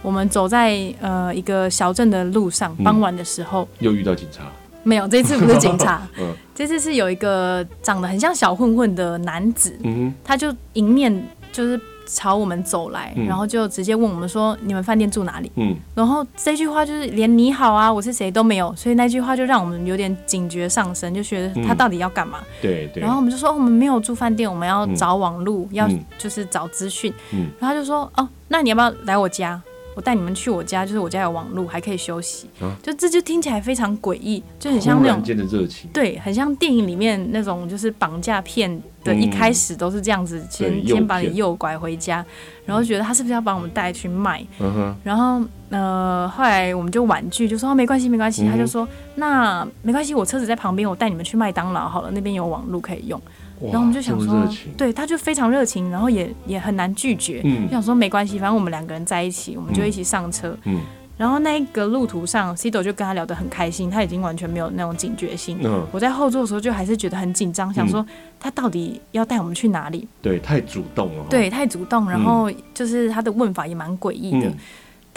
[0.00, 4.44] 我们走在呃一个小镇的路上，傍晚的时候、嗯、又遇到警察。
[4.84, 11.78] 没有，这次不是警察， 嗯、这次是有一个长得很像小混混的男子，嗯、他就迎面就是
[12.10, 22.38] 朝我们走来，嗯、然后就直接问我们说：“你们饭店住哪里？”嗯，然后这句话就是连“你好啊，我是谁”都没有，所以那句话就让我们有点警觉上升，就觉得他到底要干嘛？
[22.62, 23.00] 对、嗯、对。
[23.02, 27.12] 然后我们就说：“我们没有住饭店，我们要找网路，嗯、要就是找资讯。
[27.32, 29.60] 嗯”然后他就说：“哦，那你要不要来我家？”
[29.98, 32.46] 我带你们去我家，就是我家有网络，还可以休息。
[32.60, 42.24] 啊、就这就听起来非常诡异，就很像那种的热情，对，很像电影里面那种就是绑架片的一开始都是这样子，先、嗯、先把你诱拐回家，
[42.64, 44.46] 然后觉得他是不是要把我们带去卖？
[44.60, 48.44] 嗯、然后呃，后来我们就婉拒，就说、哦、没关系，没关系。
[48.44, 53.20] 嗯、他就说那没关系，我车子在旁边，我带你们去麦当劳好了，那边有网络可以用。
[53.62, 57.40] 然后我们就想说，对，他就非常热情，然后也也很难拒绝。
[57.44, 60.56] 嗯，就想说没关系，反正我们两个人在一起，我们就一起上车。
[60.64, 60.80] 嗯，
[61.16, 65.58] 然后那个路途上，Cido 就跟他聊得很开心，他已经完全没有那种警觉性。
[65.62, 68.06] 嗯，我在后座的时候就还是觉得很紧张，想说
[68.38, 70.06] 他到底要带我们去哪里？
[70.22, 71.24] 对，太主动了。
[71.28, 74.52] 对，太主动，然后就是他的问法也蛮诡异的。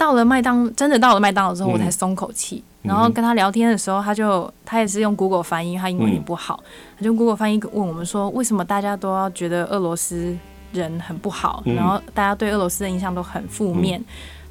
[0.02, 2.60] 到了麦当，真的到了麦当劳之后，我才松口气。
[2.82, 6.60] 然后跟他聊天的时候，他就他也是用 Google 翻译，他英文也不好，
[6.98, 10.36] 他就 Google 翻译问我们说，为什么大家都要觉得俄罗斯
[10.72, 14.02] 人很不好，然后大家对俄罗斯的印象都很负面。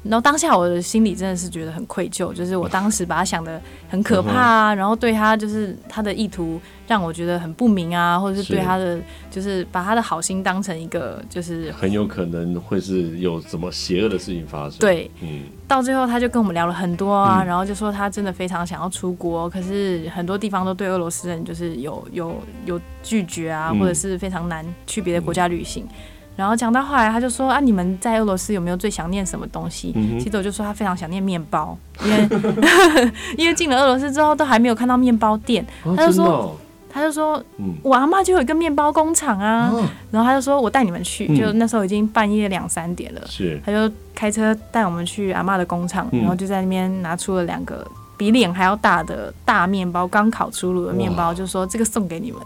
[0.02, 14.78] 然后当下我的心里真的是觉得很愧疚，就是我当时把他想的很可怕啊，然后对他就是他的意图让我觉得很不明啊，或者是对他的就是把他的好心当成一个就是很有可能会是有什么邪恶的事情发生。
[14.80, 22.36] 对，嗯，到最后他就跟我们聊了很多啊，然后就说他真的非常想要出国，可是很多地方都对俄罗斯人就是有有
[22.66, 25.86] 有拒绝啊，或者是非常难去别的国家旅行。
[26.34, 29.92] 然后讲到后来，他就说啊，你们在俄罗斯有没有最想念什么东西？
[29.94, 32.28] 嗯、其实我就说他非常想念面包， 因为
[33.36, 35.64] 因为进了俄罗斯之后都还没有看到面包店。
[35.84, 36.56] 哦、他就说，哦、
[36.90, 39.70] 他就说，嗯、我阿妈就有一个面包工厂啊。
[39.70, 52.40] 哦、然后他就说我带你们去，嗯、就那时候已经半夜两三点了，是他就开车带我们去阿妈的工厂，嗯、然后就在那边拿出了两个比脸还要大的大面包，刚烤出炉的面包，就说这个送给你们。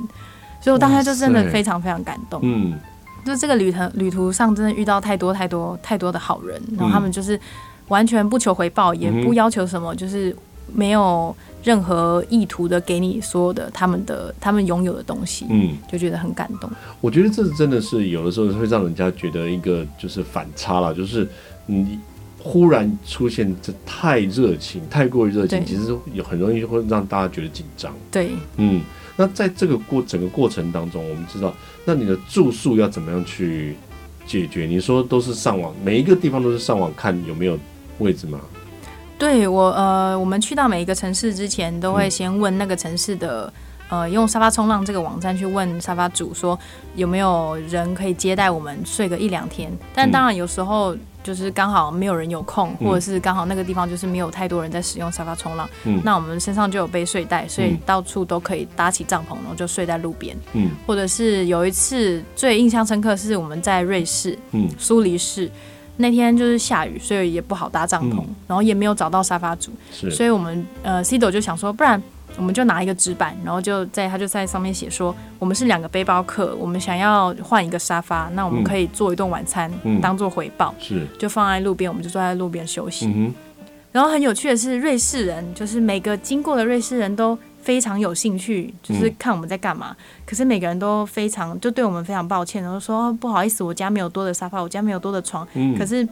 [0.60, 2.40] 所以我当时就真的非常非常感动。
[2.42, 2.74] 嗯。
[3.26, 7.38] 就这个旅程旅途上，真的遇到太多太多太多的好人，然后他们就是
[7.88, 10.34] 完全不求回报，嗯、也不要求什么，就是
[10.72, 11.34] 没有
[11.64, 16.70] 任何意图的给你所有的他们的他们拥有的东西，嗯，就觉得很感动。
[17.00, 21.28] 我觉得这真的是有的时候会让人家觉得一个就是反差了，就是
[21.66, 21.98] 你
[22.38, 27.92] 忽然出现这太热情，太过于热情，其实有很容易会让大家觉得紧张。
[28.10, 28.80] 对，嗯。
[29.16, 31.52] 那在这个过整个过程当中，我们知道，
[31.84, 33.76] 那你的住宿要怎么样去
[34.26, 34.66] 解决？
[34.66, 37.58] 你说都是上网，每一个地方都是上网看有没有
[37.98, 38.40] 位置吗？
[39.18, 43.52] 对我，呃，我们去到每一个城市之前，都会先问那个城市的。
[43.88, 46.58] 呃，用沙发冲浪这个网站去问沙发主说
[46.96, 50.92] 有没有人可以接待我们睡个一两天，但当然有时候
[51.26, 60.36] 就是刚好没有人有空，嗯、或者是刚好那个地方就是没有太多人在使用沙发冲浪，嗯、那我们身上就有背睡袋，所以到处都可以搭起帐篷，然后就睡在路边。
[60.52, 65.50] 嗯，或者是有一次最印象深刻是我们在瑞士，嗯，苏黎世
[65.96, 70.08] 那天就是下雨，所以也不好搭帐篷，嗯、然后也没有找到沙发组，是。
[70.12, 72.00] 所以我们呃 Cito 就想说，不然。
[72.36, 83.06] 我们就拿一个纸板，然后就在他就在上面写说，我们是两个背包客，我们想要换一个沙发，那我们可以做一顿晚餐，嗯、当做回报，是就放在路边，我们就坐在路边休息。
[83.06, 83.32] 嗯、
[83.90, 89.96] 然后很有趣的是，瑞士人就是每个经过的瑞士人都非常有兴趣，就是看我们在干嘛。
[89.98, 95.46] 嗯、可是每个人都非常就对我们非常抱歉，然后说不好意思，我家没有多的沙发，我家没有多的床。
[95.54, 96.06] 嗯、可是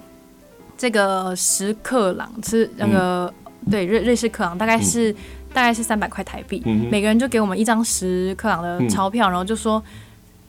[0.78, 3.32] 这个十克朗是那个、
[3.66, 5.14] 嗯、对瑞瑞士克朗大概是。
[5.54, 9.80] 嗯大概是三百块台币，嗯、每个人就给我们一张十克朗的钞票，嗯、然后就说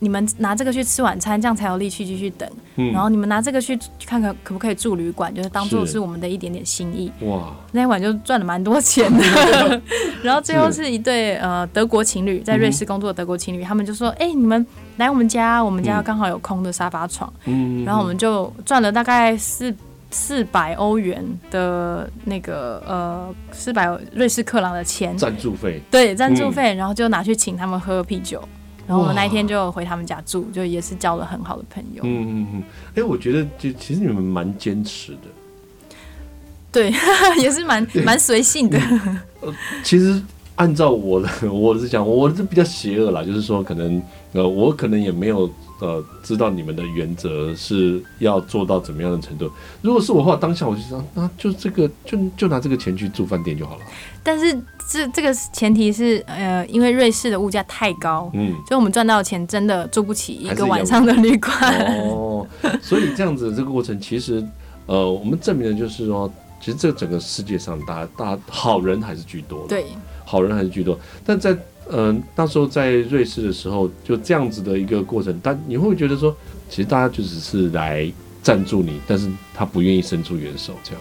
[0.00, 2.46] 你们拿这个去吃晚餐，这样才有力气继续等。
[2.74, 7.10] 嗯、然后你们拿这个去看看可不可以住旅馆，就是当做是我们的一点点心意。
[7.20, 9.22] 哇，那一晚就赚了蛮多钱的。
[10.22, 14.66] 然后最后是一对呃德国情侣，在瑞士工作的德国情侣，嗯、他们就说：“哎、欸，你们
[14.96, 17.32] 来我们家，我们家刚好有空的沙发床。
[17.46, 19.74] 嗯”然后我们就赚了大概四。
[20.18, 25.14] 四百欧元的那个呃，四百瑞士克朗的钱。
[25.18, 28.42] 赞助费，对赞助费，嗯、然后就拿去请他们喝啤酒，
[28.86, 32.00] 然后我们那一天就回他们家住，就也是交了很好的朋友。
[32.02, 35.96] 嗯嗯嗯，哎、欸，我觉得就其实你们蛮坚持的，
[36.72, 36.90] 对，
[37.38, 38.80] 也是蛮蛮随性的。
[39.42, 40.20] 呃，其实
[40.54, 44.02] 按照我的， 我是讲，我是比较邪恶啦，就是说，可能
[44.32, 45.48] 呃，我可能也没有
[45.80, 49.50] 呃，知道你们的原则是要做到怎么样的程度。
[49.82, 53.82] 如果是我的话，当下我就想，那就这个，就就拿这个钱去住饭店就好了。
[54.22, 54.52] 但是
[54.90, 61.52] 这这个前提是，呃，因为瑞士的物价太高，嗯，所以我们赚到的钱真的住不起一个晚上的旅馆。
[62.00, 62.46] 哦，
[62.82, 64.44] 所以这样子的这个过程，其实
[64.86, 69.68] 呃，我们证明的就是说，其实这整个世界上，大家大家好人还是居多的。
[69.68, 69.86] 对。
[70.28, 71.56] 好人还是居多，但在
[71.90, 76.34] 嗯、呃，那时候在瑞士的时候，就这样子的一个过程，但你会不会觉得说，
[76.68, 78.10] 其实大家就只是来
[78.42, 81.00] 赞助你，但是他不愿意伸出援手这样。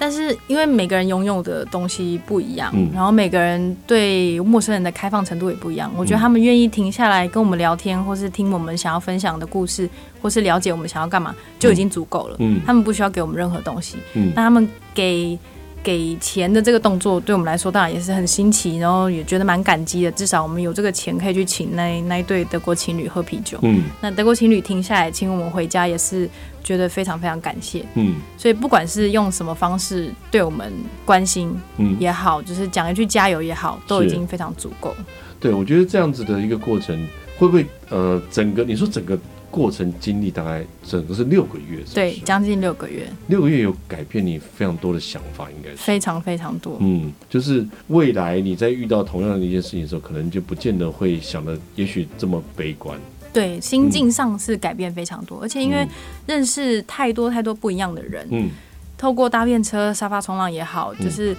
[0.00, 9.88] 但是因为每个人拥有的东西不一样，嗯，然后每个人对陌生人的开放程度也不一样，我觉得他们愿意停下来跟我们聊天，或是听我们想要分享的故事，
[10.22, 12.36] 或是了解我们想要干嘛，就已经足够了。
[12.38, 13.96] 嗯，他们不需要给我们任何东西。
[14.14, 15.38] 嗯，那他们给。
[15.82, 20.12] 给钱的这个动作对我们来说当然也是很新奇，然后也觉得蛮感激的。
[20.12, 23.58] 至少我们有这个钱可以去请那那一对德国情侣喝啤酒。
[23.62, 26.28] 嗯，那德国情侣停下来请我们回家，也是
[26.62, 27.84] 觉得非常非常感谢。
[27.94, 30.72] 嗯，所以不管是用什么方式对我们
[31.04, 31.56] 关心
[31.98, 34.94] 也好，嗯、就是讲一句加油也好，都已经非常足够。
[35.40, 36.96] 对，我觉得这样子的一个过程，
[37.38, 39.18] 会不会呃，整个你说整个。
[39.50, 41.94] 过程经历大概整个是六个月是是？
[41.94, 43.08] 对，将近六个月。
[43.28, 46.76] 六个月有改变你非常多的想法，应该是非常非常多。
[46.80, 52.98] 嗯，就是未来你在遇到同样的一件事情的时候，可能就不见得会想的，也许这么悲观。
[53.32, 55.86] 对，心境上是改变非常多，嗯、而且因为
[56.26, 58.50] 认识太多太多不一样的人，嗯，
[58.98, 61.34] 透过搭便车、沙发冲浪也好，就是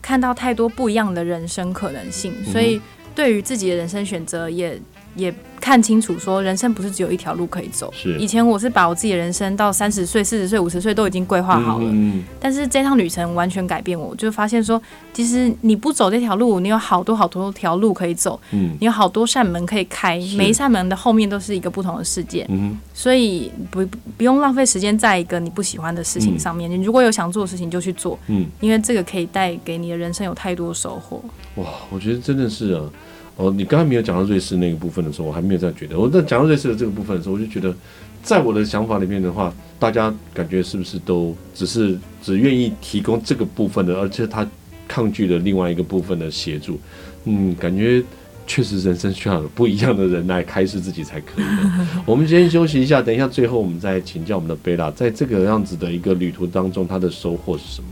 [0.00, 2.80] 看到太多不一样的人生可能性，嗯、所以
[3.14, 4.80] 对于自己的人生选择也。
[5.14, 7.92] 也看清楚，说人生不是只有一条路可以走。
[7.94, 11.88] 是，以前我是把我自己的人生到三十岁、四十岁、五十岁都已经规划好了。
[11.90, 12.22] 嗯。
[12.40, 14.80] 但是这趟旅程完全改变我，我就发现说，
[15.12, 18.40] 其实你不走这条路，你有好多好多条路可以走。
[18.52, 18.76] 嗯。
[18.80, 22.46] 你有好多扇门可以开，每一扇门的后面都是一个不同的世界。
[22.48, 22.78] 嗯。
[22.94, 23.84] 所以不
[24.16, 26.70] 不用浪费时间在一个你不喜欢的事情上面。
[26.70, 28.18] 你如果有想做的事情，就去做。
[28.28, 28.46] 嗯。
[28.60, 31.22] 因为这个可以带给你的人生有太多收获。
[31.56, 32.82] 哇，我觉得真的是啊。
[33.40, 35.98] 哦，你刚才没有讲到瑞士那个部分的时候，我还没有这样觉得。
[35.98, 37.74] 我在讲到瑞士的这个部分的时候，我就觉得，
[38.22, 44.46] 在我的想法里面的话，大家感觉是不是都只是只愿意提供这个部分的，而且他
[44.86, 46.78] 抗拒了另外一个部分的协助？
[47.24, 48.02] 嗯，感觉
[48.46, 51.86] 确实人生需要不一样的人来开示自己才可以的。
[52.04, 57.88] 我们先休息一下，等一下最后我们再请教我们的贝拉，在这个样子的一个旅途当中，他的收获是什么？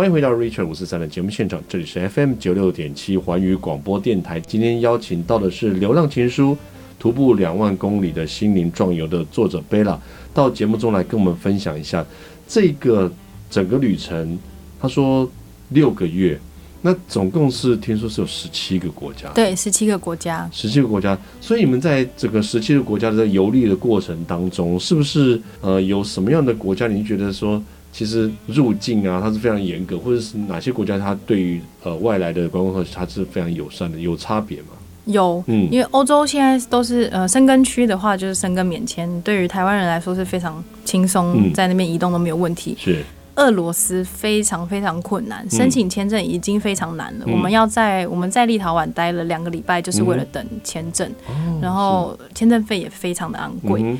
[0.00, 4.40] 欢迎回到 Richard 五四三的节目现场，这里是 FM 九六点七环宇广播电台。
[4.40, 6.52] 今天邀请到的是《流浪情书》
[6.98, 10.00] 徒步两万公里的心灵壮游的作者贝拉，
[10.32, 12.02] 到节目中来跟我们分享一下
[12.48, 13.12] 这个
[13.50, 14.38] 整个旅程。
[14.80, 15.30] 他说
[15.68, 16.40] 六个月，
[16.80, 21.18] 那总共是听说是有十七个国家，对，十七个国家，十七个国家。
[21.42, 27.62] 所以你们在这个十七个国家的游历的过程当中，是不是呃有什么样的国家，您觉得说？
[27.92, 34.68] 其实入境啊，它是非常严格，或者是哪些国家它对于呃外来的观光客它是非常友善的，有差别吗？
[35.06, 42.76] 有，嗯，因为欧洲现在都是呃申根区的话，就是申根免签，对于台湾人来说是非常轻松，嗯，在那边移动都没有问题。
[42.78, 43.02] 是，
[43.34, 47.24] 俄罗斯非常非常困难，申请签证已经非常难了。
[47.26, 53.82] 嗯，我们要在我们在立陶宛待了两个礼拜，就是为了等签证，嗯，然后签证费也非常的昂贵。
[53.82, 53.98] 嗯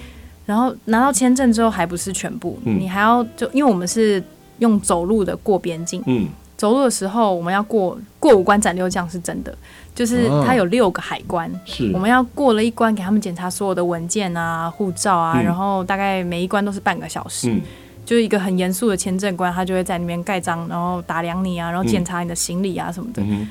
[0.50, 4.20] 然后拿到签证之后还不是全部，嗯、你还要就因为我们是
[4.58, 9.56] 用走路的过边境，嗯，走路的时候我们要过过五关斩六将是真的，
[9.94, 17.60] 就是它有六个海关，是、啊、我们要过了一关给他们检查所有的文件啊、护照啊，嗯、然后大概每一关都是半个小时，嗯、
[18.04, 23.48] 就是一个很严肃的签证官，他就会在那边盖章，然后打量你啊，然后检查你的行李啊什么的，嗯、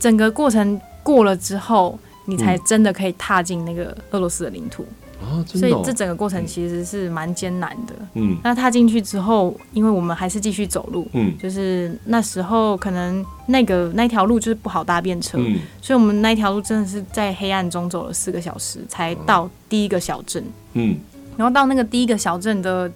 [0.00, 4.84] 整个过程过了之后，你才真的可以踏进那个俄罗斯的领土。
[5.22, 7.94] 哦、所以这整个过程其实是蛮艰难的。
[8.14, 20.44] 嗯，那踏进去之后，因为我们还是继续走路，嗯，就是那时候可能那个那条路就是不好搭便车，嗯，所以我们那条路真的是在黑暗中走了四个小时才到第一个小镇，
[20.74, 20.96] 嗯，
[21.36, 22.90] 然后到那个第一个小镇的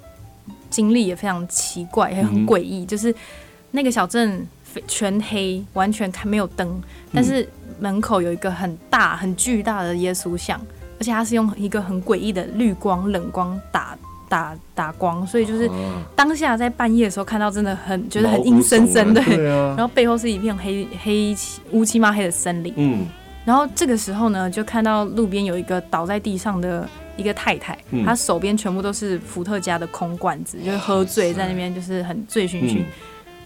[0.68, 3.14] 经历也非常奇怪，也很诡异，就是
[3.70, 4.46] 那个小镇
[4.86, 6.80] 全黑，完全看没有灯，
[7.12, 7.48] 但是
[7.80, 10.60] 门口有一个很大很巨大的耶稣像。
[10.98, 13.96] 而且它是用一个很诡异的绿光、冷光打
[14.28, 15.70] 打打光，所以就是
[16.14, 19.22] 当下在半夜的时候看到，真的很觉得很阴森森的。
[19.22, 19.74] 对啊。
[19.76, 21.36] 然后背后是一片黑黑
[21.70, 22.72] 乌漆嘛黑的森林。
[22.76, 23.06] 嗯。
[23.44, 32.78] 然后这个时候呢，就看到路边有一个倒在地上的一个太太，嗯、她手边全部都是伏特加的空罐子，就是喝醉在那边，就是很醉醺醺。
[32.80, 32.86] 嗯、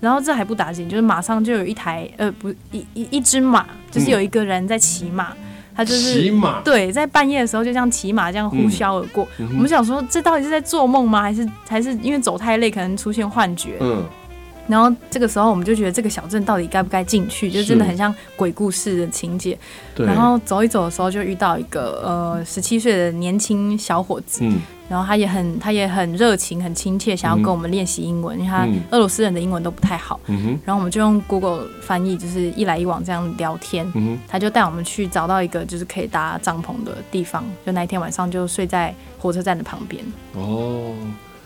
[0.01, 5.33] 然后这还不打紧，就是马上就有一台呃不一一一只马，就是有一个人在骑马。
[5.33, 9.25] 嗯他就是骑马，对，在半夜的时候就这样骑马这样呼啸而过。
[9.39, 11.23] 嗯嗯、我们想说，这到底是在做梦吗？
[11.23, 13.77] 还是还是因为走太累，可能出现幻觉？
[13.81, 14.05] 嗯。
[14.71, 17.51] 然后这个时候，我们就觉得这个小镇到底该不该进去？
[17.51, 19.59] 就真的很像鬼故事的情节。
[19.95, 20.07] 对。
[20.07, 24.41] 然后走一走的时候，就遇到一个呃十七岁的年轻小伙子。
[24.45, 24.61] 嗯。
[24.89, 30.19] 然后他也很他也很热情，很亲切，想要跟我们练习英文，因为他俄罗斯人的英文都不太好。
[30.65, 33.87] 然后我们就用 Google 翻译，就是一来一往这样聊天。
[34.27, 40.05] 他就带我们去找到一个就是可以搭帐篷的地方，就那一天晚上就睡在火车站的旁边。
[40.35, 40.93] 哦。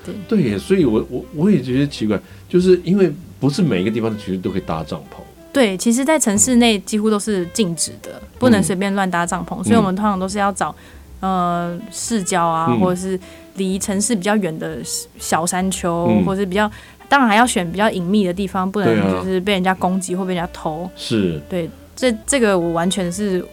[0.04, 5.22] 对对耶，所以我我我也觉得奇怪，就是因为不是每一个地方其实都可以搭帐篷。
[5.52, 9.60] 对，其实，在城市内几乎都是禁止的，嗯、不能随便乱搭帐篷。
[9.60, 10.74] 嗯、所以我们通常都是要找
[11.20, 13.18] 呃市郊啊，嗯、或者是
[13.54, 14.78] 离城市比较远的
[15.16, 16.68] 小山丘，嗯、或者是比较
[17.08, 20.90] 当然还要选比较隐秘的地方，不能就是被人家攻击或被人家偷。
[20.96, 23.44] 是，对，这这个我完全是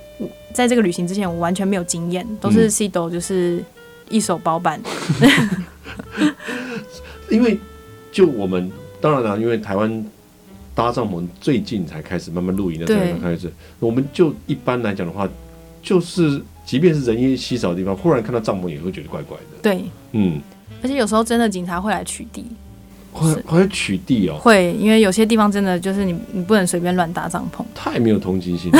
[0.54, 3.64] 在这个旅行之前我完全没有经验，都是 Cito 就是
[4.10, 4.82] 一手包办。
[5.22, 5.66] 嗯
[7.30, 7.60] 因为
[8.12, 10.06] 就我们当然了，因为台湾
[10.74, 15.28] 搭帐篷最近才开始慢慢露营的才开始，我们就一般来讲的话，
[15.82, 19.58] 就是即便是人烟稀少的地方，忽然看到帐篷也会觉得怪怪的。
[19.62, 20.42] 对，嗯，
[20.82, 22.44] 而且有时候真的警察会来取缔，
[23.12, 28.80] 会会来取缔哦，会，因为有些地方真的就是你你不能随便乱搭帐篷，太没有同情心了。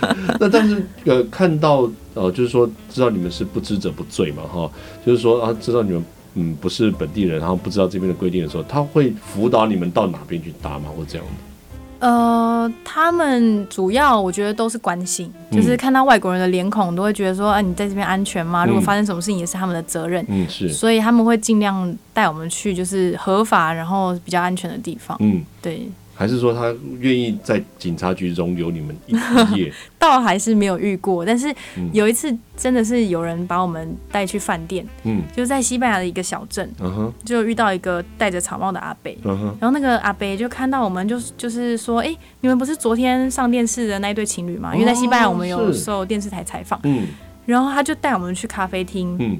[0.38, 4.70] 那但是呃，看到呃，就是说知道你们是不知者不罪嘛，哈，
[5.04, 6.04] 就是说啊，知道你们。
[6.36, 10.90] 嗯，不是本地人，然后不知道这边的规定的时候，他会辅导你们到哪边去搭吗？
[10.96, 12.08] 或这样的？
[12.08, 18.66] 呃，他们主要我觉得都是关心，嗯、就是看到外国人的脸孔，都会觉得说，啊，你在这边安全吗？
[18.66, 20.26] 如果发生什么事情，也是他们的责任。
[20.28, 20.68] 嗯，是。
[20.70, 25.16] 所以他们会尽量带我们去，就是合法，然后比较安全的地方。
[25.20, 25.88] 嗯，对。
[26.14, 29.14] 还是说他愿意在警察局中有你们一
[29.56, 29.72] 夜？
[29.98, 31.52] 倒还是没有遇过，但是
[31.92, 44.74] 有一次真的是有人把我们带去饭店，嗯，就在西班牙的一个小镇，嗯哼，就遇到一个戴着草帽的阿伯，嗯哼，然后那个阿伯就看到我们就，就就是说，哎、欸，你们不是昨天上电视的那一对情侣吗？
[44.74, 47.06] 因为在西班牙我们有受电视台采访，嗯，
[47.46, 49.38] 然后他就带我们去咖啡厅，嗯。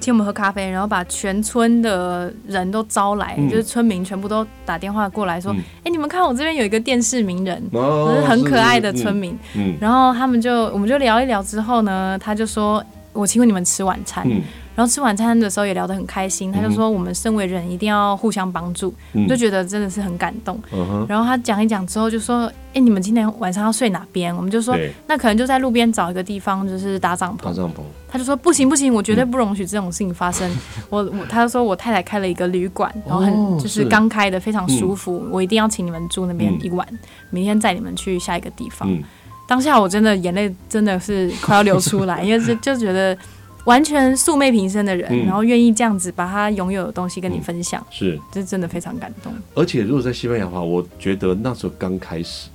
[0.00, 9.32] 请我们喝咖啡，然后把全村的人都招来，嗯、就是村民全部都打电话过来说：“哎、嗯欸，你们看我这边有一个电视名人，哦、是很可爱的村民。
[9.54, 12.82] 嗯”嗯、然后他们就我们就聊一聊之后呢，他就说
[13.12, 14.24] ：“我请你们吃晚餐。
[14.26, 14.40] 嗯”
[14.76, 20.58] 然后吃晚餐的时候也聊得很开心，他就说我们身为人一定要互相帮助，嗯、就觉得真的是很感动。
[20.72, 27.80] 嗯、然后他讲一讲之后就说：“哎，你们今天晚上要睡哪边？”我们就说：“那可能就在路边找一个地方，就是搭帐篷。”搭帐篷。
[28.08, 30.50] 他就说：“不行不行，我绝对不容许这种事情发生。
[30.50, 30.56] 嗯、
[30.88, 36.98] 我我他就说我太太开了一个旅馆，然后很就是刚开的，非常舒服，嗯、我一定要请你们住那边一晚，嗯、
[37.30, 38.90] 明天载你们去下一个地方。
[38.90, 39.02] 嗯”
[39.46, 43.18] 当下我真的眼泪真的是快要流出来，因为就 就觉得。
[43.64, 49.32] 完全素昧平生的人，嗯、然后愿意这样子把他拥有的东西跟你分享，嗯、是，这真的非常感动。
[49.54, 52.48] 而且如果在西班牙的话，我觉得那时候刚开始，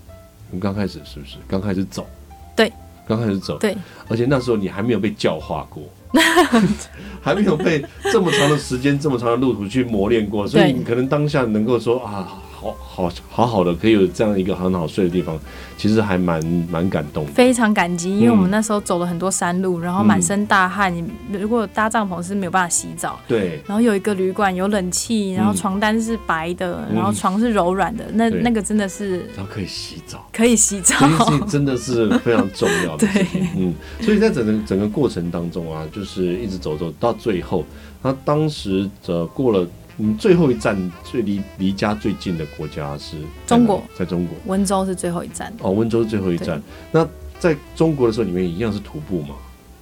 [0.52, 2.08] 你刚开始是不是刚开始走？
[2.56, 2.72] 对，
[3.08, 3.58] 刚开始走。
[3.60, 3.76] 对，
[4.08, 5.84] 而且那时候你还没有被教化过，
[7.22, 12.42] 还没有被这么长的时间、这么长的路途去磨练过，所以你可能当下能够说啊。
[12.72, 15.40] 好好好的，可以有这样一个很好睡的地方，
[15.78, 17.26] 其实还蛮蛮感动。
[17.28, 20.96] 非常感激，因为我们那时候走了很多山路，然后满身大汗。
[20.96, 21.04] 你
[21.38, 23.62] 如果搭帐篷是没有办法洗澡，对。
[23.66, 29.20] 然后有一个旅馆有冷气，然后床单是白的，然后床是柔软的，那那个真的是。
[29.36, 30.96] 然后可以洗澡，可以洗澡，
[31.48, 33.08] 真的是非常重要的。
[33.08, 33.74] 对，嗯。
[34.02, 37.64] 所以在整个整个过程当中啊，就是一直走走到最后，
[38.02, 39.68] 他当时呃过了。
[39.98, 43.18] 嗯，最后一站最离离家最近的国家是
[43.48, 45.54] 中国，在中国，温州是最后一站。
[45.62, 46.62] 哦，温州是最后一站。
[46.92, 47.08] 那
[47.40, 49.36] 在中国的时候，你们一样是徒步吗？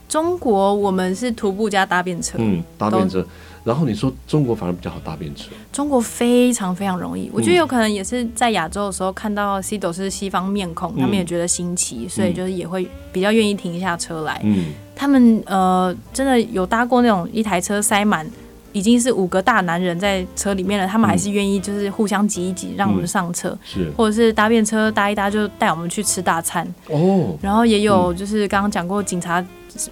[0.07, 3.25] 中国我们是徒步加搭便车，嗯，搭便车。
[3.63, 5.49] 然后你说中国反而比较好搭便车？
[5.71, 14.39] 中国非常非常容易，我觉得有可能也是在亚洲的时候看到 Cito 是西方面孔，嗯、他们也觉得新奇，所以就是也会比较愿意停下车来。
[14.43, 18.29] 嗯，他们呃真的有搭过那种一台车塞满。
[18.73, 27.37] 已经是五个大男人在车里面了，他们还是愿意就是互相挤一挤，让我们上车，嗯、是，或者是搭便车搭一搭就带我们去吃大餐哦。
[27.41, 29.43] 然后也有就是刚刚讲过，警察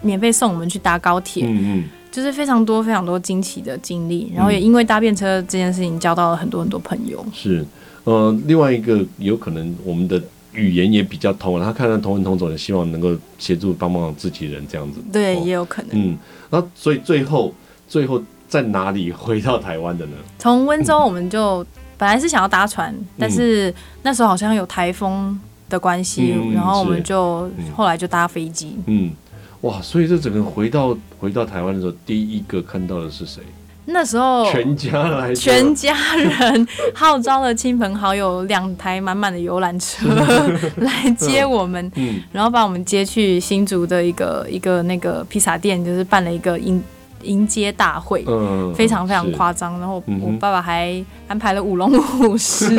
[0.01, 7.23] 免费送我们去搭高铁，嗯嗯，就是非常多非常多惊奇的经历，然后也因为搭便车这件事情交到了很多很多朋友。
[7.33, 7.65] 是，
[8.03, 10.21] 呃，另外一个有可能我们的
[10.53, 14.99] 语言也比较通，他看到同文同种，也希望能够协助帮忙自己人这样子。
[15.13, 15.91] 对，哦、也有可能。
[15.93, 16.17] 嗯，
[16.49, 17.53] 那所以最后
[17.87, 18.21] 最后
[18.51, 20.11] 在哪里回到台湾的呢？
[20.37, 21.65] 从温州我们就
[21.97, 23.73] 本来是想要搭船，嗯、但是
[24.03, 25.39] 那时候好像有台风
[25.69, 28.77] 的关系，嗯、然后我们就、嗯、后来就搭飞机。
[28.87, 29.13] 嗯，
[29.61, 33.41] 哇，所以这整个回到回到台湾的时候，第一个看到的是谁？
[33.85, 40.07] 那时候全家来，全家人号召了亲朋好友，两台满满的游览车
[40.77, 41.89] 来接我们，
[42.33, 46.81] 然后把我们接去新竹的一个一个那个披萨店，就是办了一个迎
[47.23, 49.79] 迎接大会，嗯非常非常夸张。
[49.79, 52.75] 然后我爸爸还安排了舞龙舞狮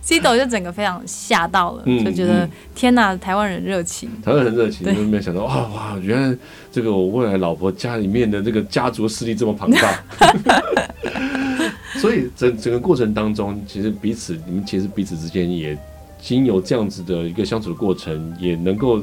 [0.00, 6.36] ，C 斗就整个非常吓到了，就觉得天哪，台湾人热情，台湾人热情，就没有想到哇哇，原来
[6.70, 10.02] 这个我未来老婆家里面的这个家族势力这么庞大。
[12.00, 15.78] 所以整整个过程当中，其实彼此你们其实彼此之间也
[16.20, 19.00] 经由这样子的一个相处的过程，也能够。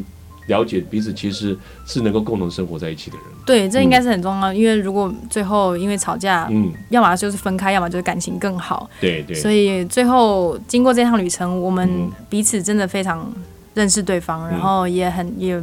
[0.50, 4.52] 了解彼此其实是能够共同生活在一起的人，对，这应该是很重要。
[4.52, 9.36] 嗯、因为如果最后因为吵架，嗯，要么就是分开，要么就是感情更好，对对。
[9.36, 11.88] 所以最后经过这趟旅程，我们
[12.30, 13.32] 彼此真的非常
[13.76, 15.62] 认识对方，嗯、然后也很也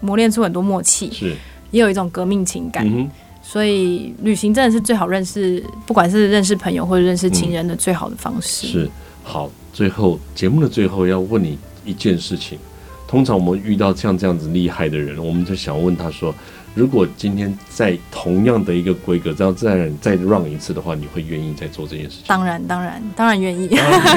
[0.00, 1.34] 磨练出很多默契，是，
[1.70, 2.86] 也有一种革命情感。
[2.86, 3.10] 嗯、
[3.42, 8.66] 所以旅行真的是最好认识，不管是认识朋友或者认识情人的最好的方式。
[8.66, 8.90] 嗯、是，
[9.24, 12.58] 好，最后节目的最后要问你一件事情。
[13.06, 16.34] 通常我们遇到像这样子厉害的人，我们就想问他说：
[16.74, 22.24] 如果今天在同样的一个规格，这样再再 run 一次的话，你会愿意再做这件事情？
[22.26, 23.68] 当然，当然，当然愿意。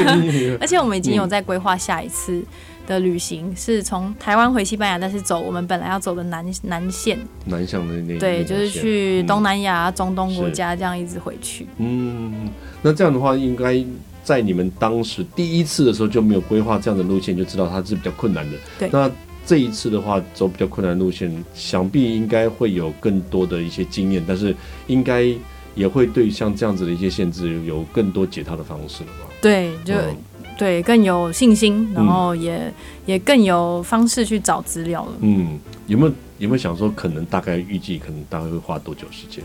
[0.60, 2.44] 而且我们已经有在规划下一次
[2.88, 11.68] 的旅行，嗯、是从台湾回西班牙，但是走我们本来要走的南南线，南向的那对，就是去东南亚、嗯、中东国家这样一直回去。
[11.78, 12.50] 嗯，
[12.82, 13.86] 那这样的话应该。
[14.30, 18.56] 在你们当时第一次的时候就没有规划这样的路线，就知道它是比较困难的。
[18.78, 19.10] 对，那
[19.44, 24.56] 这一次的话走比较困难的路线，想必应该会有更多的一些经验，但是
[24.86, 25.26] 应该
[25.74, 29.34] 也会对像这样子的一些限制有更多解套的方式了吧？
[29.42, 30.16] 对，就、嗯、
[30.60, 32.74] 对更有信心，然后也、嗯、
[33.08, 35.12] 也更有方式去找资料了。
[35.22, 35.58] 嗯，
[35.88, 39.44] 有没有有没有想说，可能大概预计可能大概会花多久时间？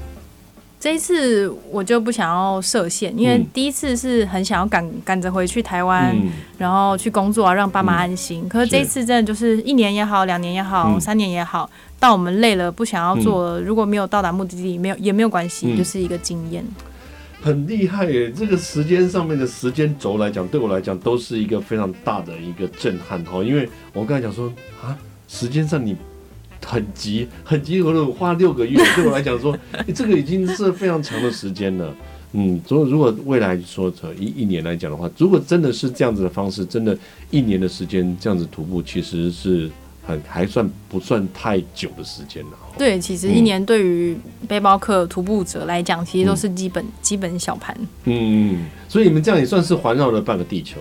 [0.84, 8.42] 这一次我就不想要设限，因为第一次是很想要赶赶着回去台湾，嗯、然后去工作啊，让爸妈安心。
[8.44, 16.62] 嗯、可是这一次真的就是一年也好，两年也好，嗯、三年也好，到我们累了不想要做了，嗯、如果没有到达目的地，没有也没有关系，嗯、就是一个经验。
[17.40, 18.30] 很厉害耶！
[18.30, 23.42] 这个时间上面的时间轴来讲，对我来讲都是一个非常大的一个震撼哈。
[23.42, 24.94] 因为我刚才讲说啊，
[25.28, 25.96] 时间上你。
[26.64, 28.76] 很急，很急，我都花六个月。
[28.96, 31.94] 对我来讲，说、欸、这个已经是非常长的时间了。
[32.32, 36.96] 嗯，所以如果未来说一一年来讲的话，如果真的是这样子的方式，真的，
[37.30, 39.70] 一年的时间这样子徒步，其实是
[40.04, 42.58] 很还算不算太久的时间了。
[42.76, 44.16] 对，其实一年对于
[44.48, 47.76] 背包客徒步者来讲，其实都是基本、嗯、基本小盘。
[48.04, 50.80] 嗯，所以你们这样也算是环绕了半个地球。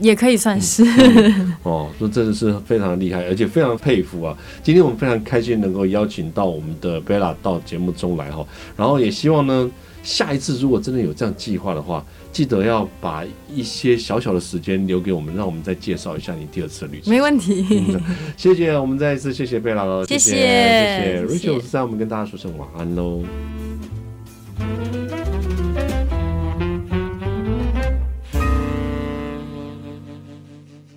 [0.00, 4.36] 也可以算是、嗯、哦，说真的是非常厉害，而且非常佩服啊！
[4.62, 8.44] 今天我们非常开心能够邀请到我们的 Bella 到节目中来哈，
[8.76, 9.70] 然后也希望呢，
[10.02, 17.12] 下一次如果真的有这样计划的话，记得要把一些小小的时间留给我们，让我们再介绍一下你第二次的旅程。
[17.12, 18.00] 没问题，嗯、
[18.36, 23.22] 谢谢，我们再一次谢谢 Bella 喽，谢谢谢谢 Rachel 是在我们跟大家说声晚安喽。